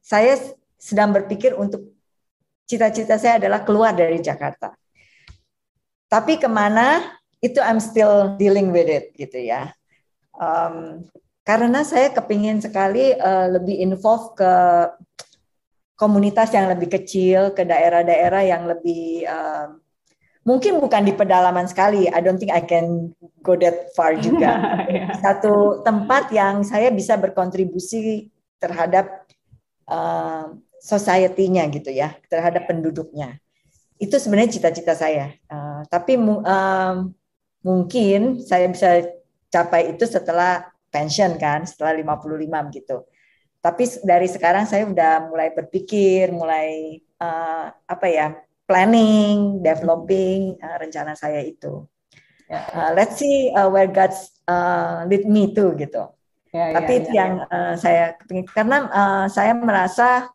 [0.00, 0.36] saya
[0.80, 1.92] sedang berpikir untuk
[2.64, 4.72] cita-cita saya adalah keluar dari Jakarta.
[6.10, 7.02] Tapi ke mana
[7.38, 9.70] itu I'm still dealing with it gitu ya.
[10.36, 11.06] Um,
[11.44, 14.52] karena saya kepingin sekali uh, lebih involve ke
[15.98, 19.68] komunitas yang lebih kecil, ke daerah-daerah yang lebih uh,
[20.44, 22.08] mungkin bukan di pedalaman sekali.
[22.08, 23.12] I don't think I can
[23.44, 24.56] go that far juga.
[24.88, 25.12] yeah.
[25.20, 29.28] Satu tempat yang saya bisa berkontribusi terhadap
[29.90, 33.36] uh, society-nya gitu ya, terhadap penduduknya.
[34.00, 35.34] Itu sebenarnya cita-cita saya.
[35.50, 37.10] Uh, tapi uh,
[37.60, 39.04] mungkin saya bisa
[39.52, 43.04] capai itu setelah pensiun kan, setelah 55 gitu.
[43.60, 48.32] Tapi dari sekarang saya udah mulai berpikir, mulai uh, apa ya,
[48.64, 51.84] planning, developing uh, rencana saya itu.
[52.50, 54.10] Uh, let's see uh, where God
[54.50, 56.10] uh, lead me to gitu.
[56.50, 57.46] Ya, Tapi ya, itu ya, yang ya.
[57.46, 58.04] Uh, saya
[58.50, 60.26] karena uh, saya merasa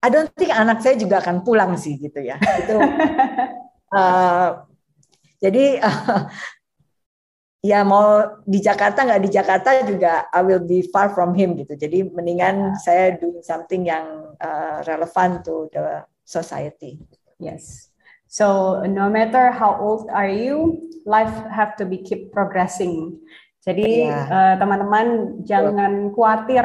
[0.00, 2.40] I don't think anak saya juga akan pulang sih gitu ya.
[2.40, 2.74] Itu
[3.94, 4.48] uh,
[5.44, 6.26] jadi uh,
[7.70, 11.78] ya mau di Jakarta nggak di Jakarta juga I will be far from him gitu.
[11.78, 12.80] Jadi mendingan yeah.
[12.82, 16.98] saya doing something yang uh, relevant to the society.
[17.38, 17.92] Yes.
[18.26, 23.20] So no matter how old are you, life have to be keep progressing.
[23.60, 24.08] Jadi.
[24.08, 24.20] Iya.
[24.24, 25.06] uh, teman-teman
[25.44, 26.64] jangan khawatir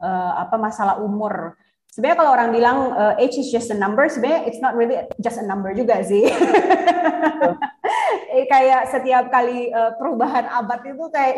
[0.00, 1.60] uh, apa masalah umur
[1.90, 5.42] sebenarnya kalau orang bilang uh, age is just a number, sebenarnya it's not really just
[5.42, 6.30] a number juga sih.
[8.30, 11.36] eh, kayak setiap kali uh, perubahan abad itu kayak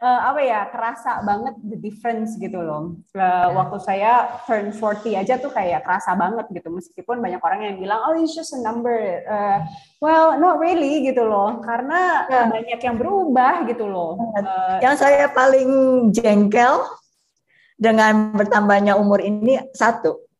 [0.00, 2.96] uh, apa ya kerasa banget the difference gitu loh.
[3.12, 3.46] Uh, yeah.
[3.50, 4.12] Waktu saya
[4.46, 8.32] turn 40 aja tuh kayak kerasa banget gitu, meskipun banyak orang yang bilang oh it's
[8.32, 8.94] just a number.
[9.26, 9.66] Uh,
[10.00, 12.46] well, not really gitu loh, karena yeah.
[12.48, 14.16] banyak yang berubah gitu loh.
[14.38, 16.86] Uh, yang saya paling jengkel
[17.76, 20.31] dengan bertambahnya umur ini satu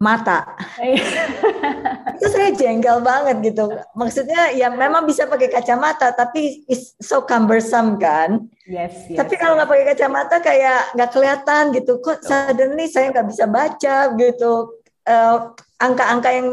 [0.00, 0.56] mata.
[2.16, 3.68] itu saya jengkel banget gitu.
[3.92, 8.48] Maksudnya ya memang bisa pakai kacamata tapi is so cumbersome kan.
[8.64, 9.06] Yes.
[9.12, 12.00] yes tapi kalau nggak pakai kacamata kayak nggak kelihatan gitu.
[12.00, 14.80] Kok suddenly saya nggak bisa baca gitu.
[15.04, 16.48] Uh, angka-angka yang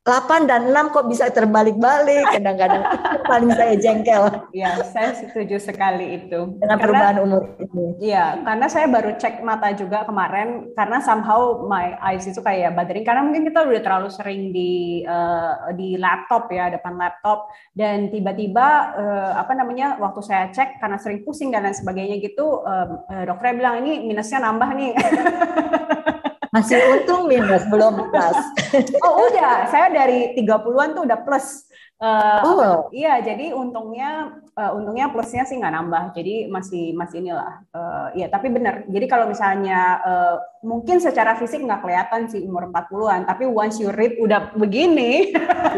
[0.00, 2.88] 8 dan 6 kok bisa terbalik-balik kadang-kadang
[3.30, 4.32] paling saya jengkel.
[4.48, 6.56] Iya, saya setuju sekali itu.
[6.56, 7.86] Dengan karena, perubahan umur ini.
[8.00, 13.04] Iya, karena saya baru cek mata juga kemarin karena somehow my eyes itu kayak baterai
[13.04, 18.96] karena mungkin kita udah terlalu sering di uh, di laptop ya, depan laptop dan tiba-tiba
[18.96, 23.24] uh, apa namanya waktu saya cek karena sering pusing dan lain sebagainya gitu uh, uh,
[23.28, 24.92] dokternya bilang ini minusnya nambah nih.
[26.50, 28.38] Masih untung minus, belum plus.
[29.06, 31.70] oh udah, saya dari 30-an tuh udah plus.
[32.00, 32.76] Uh, oh.
[32.96, 37.60] Iya, jadi untungnya uh, untungnya plusnya sih nggak nambah, jadi masih masih inilah.
[37.76, 38.88] Uh, iya, tapi benar.
[38.88, 43.92] Jadi kalau misalnya uh, mungkin secara fisik nggak kelihatan sih umur 40-an, tapi once you
[43.92, 45.36] read udah begini,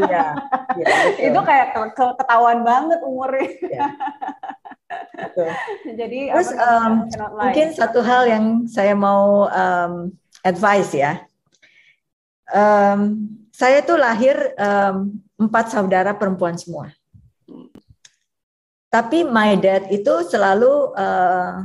[0.09, 0.39] iya,
[0.79, 0.87] iya,
[1.27, 3.51] itu kayak ketahuan banget umurnya.
[3.67, 3.87] Iya.
[6.01, 11.23] Jadi Terus, um, mungkin satu hal yang saya mau um, advice ya.
[12.53, 16.93] Um, saya tuh lahir um, empat saudara perempuan semua.
[18.93, 21.65] Tapi my dad itu selalu uh,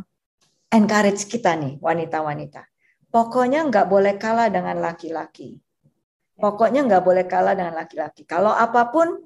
[0.71, 2.63] encourage kita nih wanita-wanita.
[3.11, 5.59] Pokoknya nggak boleh kalah dengan laki-laki.
[6.37, 8.23] Pokoknya nggak boleh kalah dengan laki-laki.
[8.23, 9.19] Kalau apa pun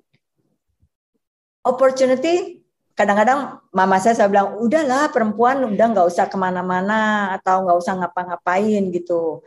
[1.61, 2.60] opportunity,
[2.95, 7.93] kadang-kadang mama saya saya bilang udahlah perempuan udah nggak usah ke mana-mana atau nggak usah
[7.97, 9.41] ngapa-ngapain gitu.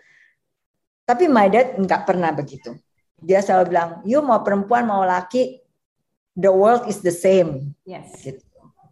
[1.04, 2.72] Tapi my dad nggak pernah begitu.
[3.20, 5.60] Dia selalu bilang, you mau perempuan mau laki,
[6.36, 7.76] the world is the same.
[7.84, 8.20] Yes.
[8.20, 8.44] Gitu.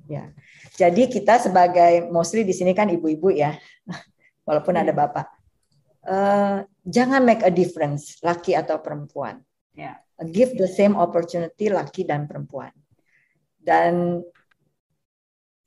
[0.09, 0.32] Ya.
[0.76, 3.57] Jadi kita sebagai mostly di sini kan ibu-ibu ya,
[4.48, 4.82] walaupun hmm.
[4.84, 5.26] ada bapak.
[6.03, 9.40] Uh, jangan make a difference laki atau perempuan.
[9.72, 10.00] Yeah.
[10.32, 12.74] Give the same opportunity laki dan perempuan.
[13.62, 14.22] Dan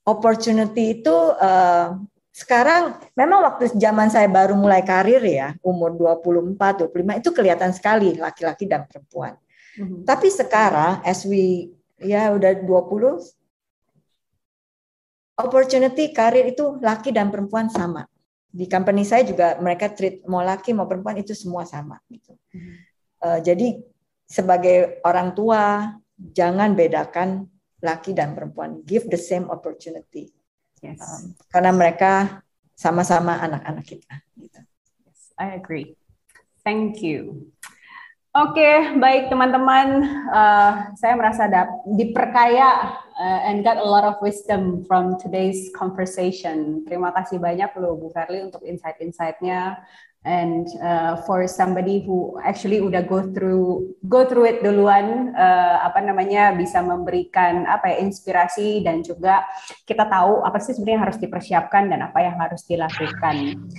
[0.06, 1.98] opportunity itu uh,
[2.36, 8.14] sekarang memang waktu zaman saya baru mulai karir ya, umur 24, 25 itu kelihatan sekali
[8.20, 9.40] laki-laki dan perempuan.
[9.80, 10.04] Mm-hmm.
[10.04, 12.68] Tapi sekarang as we ya udah 20
[15.40, 18.04] opportunity karir itu laki dan perempuan sama.
[18.52, 22.36] Di company saya juga mereka treat mau laki mau perempuan itu semua sama gitu.
[22.52, 22.76] Mm-hmm.
[23.24, 23.80] Uh, jadi
[24.28, 25.96] sebagai orang tua
[26.36, 27.48] jangan bedakan
[27.86, 28.82] laki dan perempuan.
[28.82, 30.34] Give the same opportunity.
[30.82, 31.00] Yes.
[31.00, 32.42] Um, karena mereka
[32.74, 34.14] sama-sama anak-anak kita.
[34.34, 34.60] Gitu.
[35.06, 35.94] Yes, I agree.
[36.66, 37.54] Thank you.
[38.36, 40.04] Oke, okay, baik teman-teman.
[40.28, 41.48] Uh, saya merasa
[41.96, 46.84] diperkaya uh, and got a lot of wisdom from today's conversation.
[46.84, 49.80] Terima kasih banyak loh Bu Ferli untuk insight-insightnya
[50.26, 56.02] and uh, for somebody who actually udah go through go through it duluan uh, apa
[56.02, 59.46] namanya bisa memberikan apa ya inspirasi dan juga
[59.86, 63.70] kita tahu apa sih sebenarnya harus dipersiapkan dan apa yang harus dilakukan.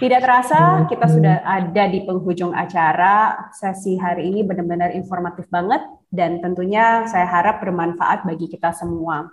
[0.00, 3.36] Tidak terasa kita sudah ada di penghujung acara.
[3.52, 9.28] Sesi hari ini benar-benar informatif banget dan tentunya saya harap bermanfaat bagi kita semua.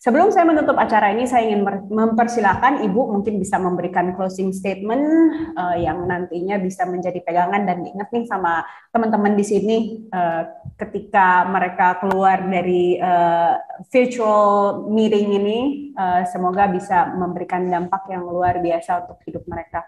[0.00, 1.60] Sebelum saya menutup acara ini, saya ingin
[1.92, 5.04] mempersilahkan Ibu mungkin bisa memberikan closing statement
[5.52, 8.64] uh, yang nantinya bisa menjadi pegangan dan diingat sama
[8.96, 9.76] teman-teman di sini
[10.08, 10.48] uh,
[10.80, 13.60] ketika mereka keluar dari uh,
[13.92, 15.58] virtual meeting ini,
[15.92, 19.84] uh, semoga bisa memberikan dampak yang luar biasa untuk hidup mereka.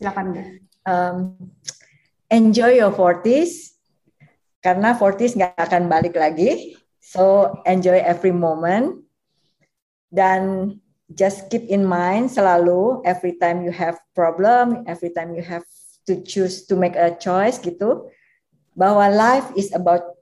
[0.00, 0.40] Silakan Bu.
[0.88, 1.16] Um,
[2.32, 3.76] enjoy your 40s
[4.64, 6.80] karena 40s nggak akan balik lagi.
[7.04, 9.05] So enjoy every moment
[10.16, 10.72] dan
[11.12, 15.62] just keep in mind selalu every time you have problem, every time you have
[16.08, 18.08] to choose to make a choice gitu,
[18.72, 20.16] bahwa life is about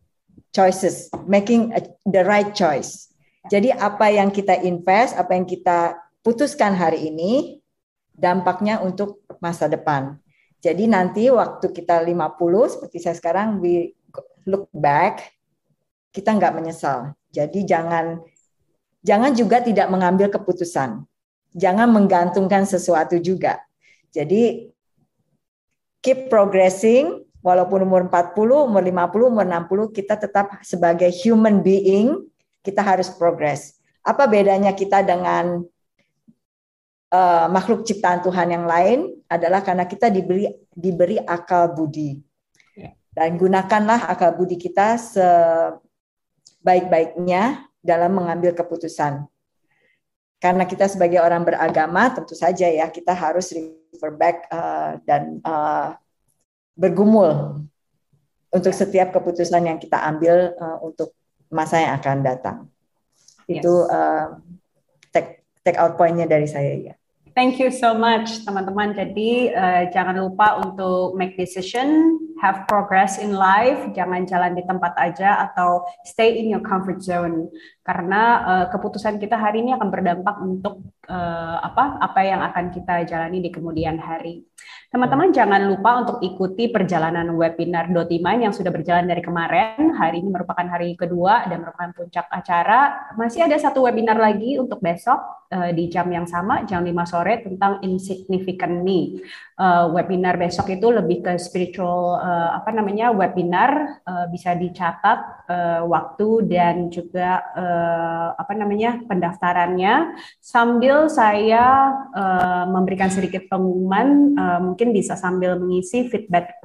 [0.51, 1.80] choices, making a,
[2.11, 3.14] the right choice.
[3.47, 7.61] Jadi apa yang kita invest, apa yang kita putuskan hari ini,
[8.16, 10.16] dampaknya untuk masa depan.
[10.64, 13.92] Jadi nanti waktu kita 50, seperti saya sekarang, we
[14.49, 15.28] look back,
[16.09, 17.12] kita nggak menyesal.
[17.28, 18.24] Jadi jangan
[19.05, 21.05] Jangan juga tidak mengambil keputusan.
[21.53, 23.61] Jangan menggantungkan sesuatu juga.
[24.11, 24.73] Jadi
[26.01, 32.17] keep progressing walaupun umur 40, umur 50, umur 60 kita tetap sebagai human being
[32.65, 33.77] kita harus progress.
[34.01, 35.61] Apa bedanya kita dengan
[37.13, 42.25] uh, makhluk ciptaan Tuhan yang lain adalah karena kita diberi diberi akal budi.
[42.73, 42.97] Ya.
[43.13, 49.28] Dan gunakanlah akal budi kita sebaik-baiknya dalam mengambil keputusan.
[50.41, 55.97] Karena kita sebagai orang beragama, tentu saja ya kita harus refer back uh, dan uh,
[56.74, 57.64] bergumul
[58.49, 61.12] untuk setiap keputusan yang kita ambil uh, untuk
[61.53, 62.59] masa yang akan datang.
[63.47, 63.61] Yes.
[63.61, 64.41] Itu uh,
[65.12, 66.95] take take out pointnya dari saya ya.
[67.35, 68.95] Thank you so much teman-teman.
[68.95, 74.95] Jadi uh, jangan lupa untuk make decision, have progress in life, jangan jalan di tempat
[74.95, 77.51] aja atau stay in your comfort zone.
[77.82, 83.03] Karena uh, keputusan kita hari ini akan berdampak untuk uh, apa apa yang akan kita
[83.03, 84.47] jalani di kemudian hari.
[84.95, 89.90] Teman-teman jangan lupa untuk ikuti perjalanan webinar Dotiman yang sudah berjalan dari kemarin.
[89.90, 93.11] Hari ini merupakan hari kedua dan merupakan puncak acara.
[93.18, 95.18] Masih ada satu webinar lagi untuk besok
[95.51, 99.18] uh, di jam yang sama, jam 5 sore tentang insignificant me.
[99.59, 105.82] Uh, webinar besok itu lebih ke spiritual uh, apa namanya webinar uh, bisa dicatat uh,
[105.88, 114.92] waktu dan juga uh, apa namanya pendaftarannya sambil saya uh, memberikan sedikit pengumuman uh, mungkin
[114.92, 116.61] bisa sambil mengisi feedback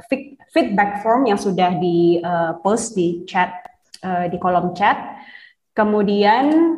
[0.54, 3.54] feedback form yang sudah di uh, post di chat
[4.04, 4.98] uh, di kolom chat.
[5.76, 6.76] Kemudian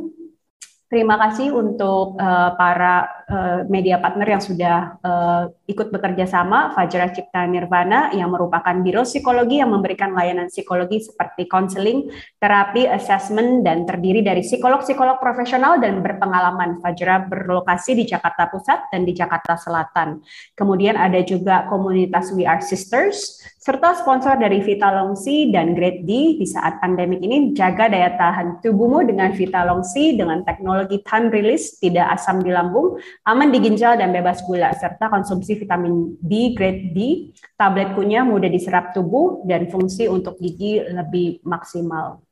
[0.91, 7.15] terima kasih untuk uh, para uh, media partner yang sudah uh, ikut bekerja sama, Fajra
[7.15, 12.11] Cipta Nirvana yang merupakan biro psikologi yang memberikan layanan psikologi seperti konseling,
[12.43, 16.83] terapi, assessment, dan terdiri dari psikolog-psikolog profesional dan berpengalaman.
[16.83, 20.19] Fajra berlokasi di Jakarta Pusat dan di Jakarta Selatan.
[20.59, 26.47] Kemudian ada juga komunitas We Are Sisters, serta sponsor dari Vitalongsi dan Grade D di
[26.49, 32.41] saat pandemik ini jaga daya tahan tubuhmu dengan Vitalongsi dengan teknologi time release, tidak asam
[32.41, 37.93] di lambung, aman di ginjal dan bebas gula, serta konsumsi vitamin D grade D, tablet
[37.93, 42.25] kunyah mudah diserap tubuh dan fungsi untuk gigi lebih maksimal.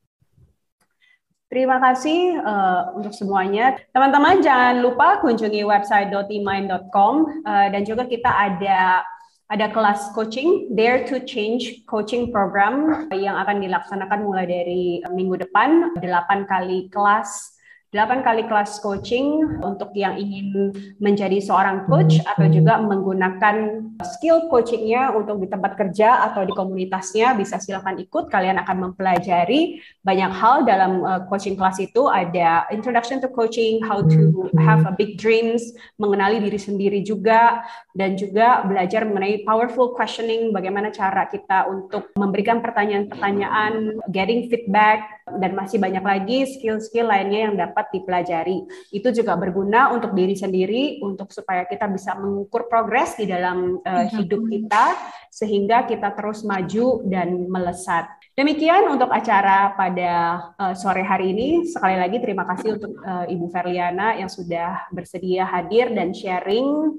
[1.50, 3.74] Terima kasih uh, untuk semuanya.
[3.90, 9.02] Teman-teman jangan lupa kunjungi website dotimind.com uh, dan juga kita ada
[9.50, 15.98] ada kelas coaching Dare to Change coaching program yang akan dilaksanakan mulai dari minggu depan,
[15.98, 17.59] 8 kali kelas
[17.90, 20.70] 8 kali kelas coaching untuk yang ingin
[21.02, 27.34] menjadi seorang coach atau juga menggunakan skill coachingnya untuk di tempat kerja atau di komunitasnya
[27.34, 28.30] bisa silakan ikut.
[28.30, 32.06] Kalian akan mempelajari banyak hal dalam uh, coaching kelas itu.
[32.06, 37.66] Ada introduction to coaching how to have a big dreams mengenali diri sendiri juga
[37.98, 45.54] dan juga belajar mengenai powerful questioning bagaimana cara kita untuk memberikan pertanyaan-pertanyaan getting feedback dan
[45.54, 48.68] masih banyak lagi skill-skill lainnya yang dapat dipelajari.
[48.92, 54.06] Itu juga berguna untuk diri sendiri untuk supaya kita bisa mengukur progres di dalam uh,
[54.12, 54.86] hidup kita
[55.32, 58.12] sehingga kita terus maju dan melesat.
[58.36, 61.68] Demikian untuk acara pada uh, sore hari ini.
[61.68, 66.96] Sekali lagi terima kasih untuk uh, Ibu Verliana yang sudah bersedia hadir dan sharing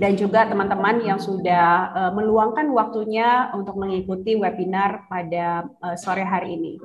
[0.00, 6.56] dan juga teman-teman yang sudah uh, meluangkan waktunya untuk mengikuti webinar pada uh, sore hari
[6.56, 6.80] ini.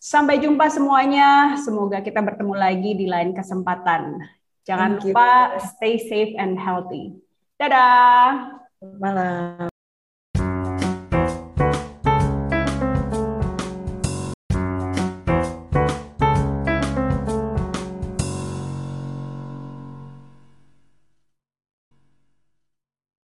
[0.00, 1.60] Sampai jumpa semuanya.
[1.60, 4.24] Semoga kita bertemu lagi di lain kesempatan.
[4.64, 7.20] Jangan lupa stay safe and healthy.
[7.60, 8.56] Dadah.
[8.96, 9.69] Malam.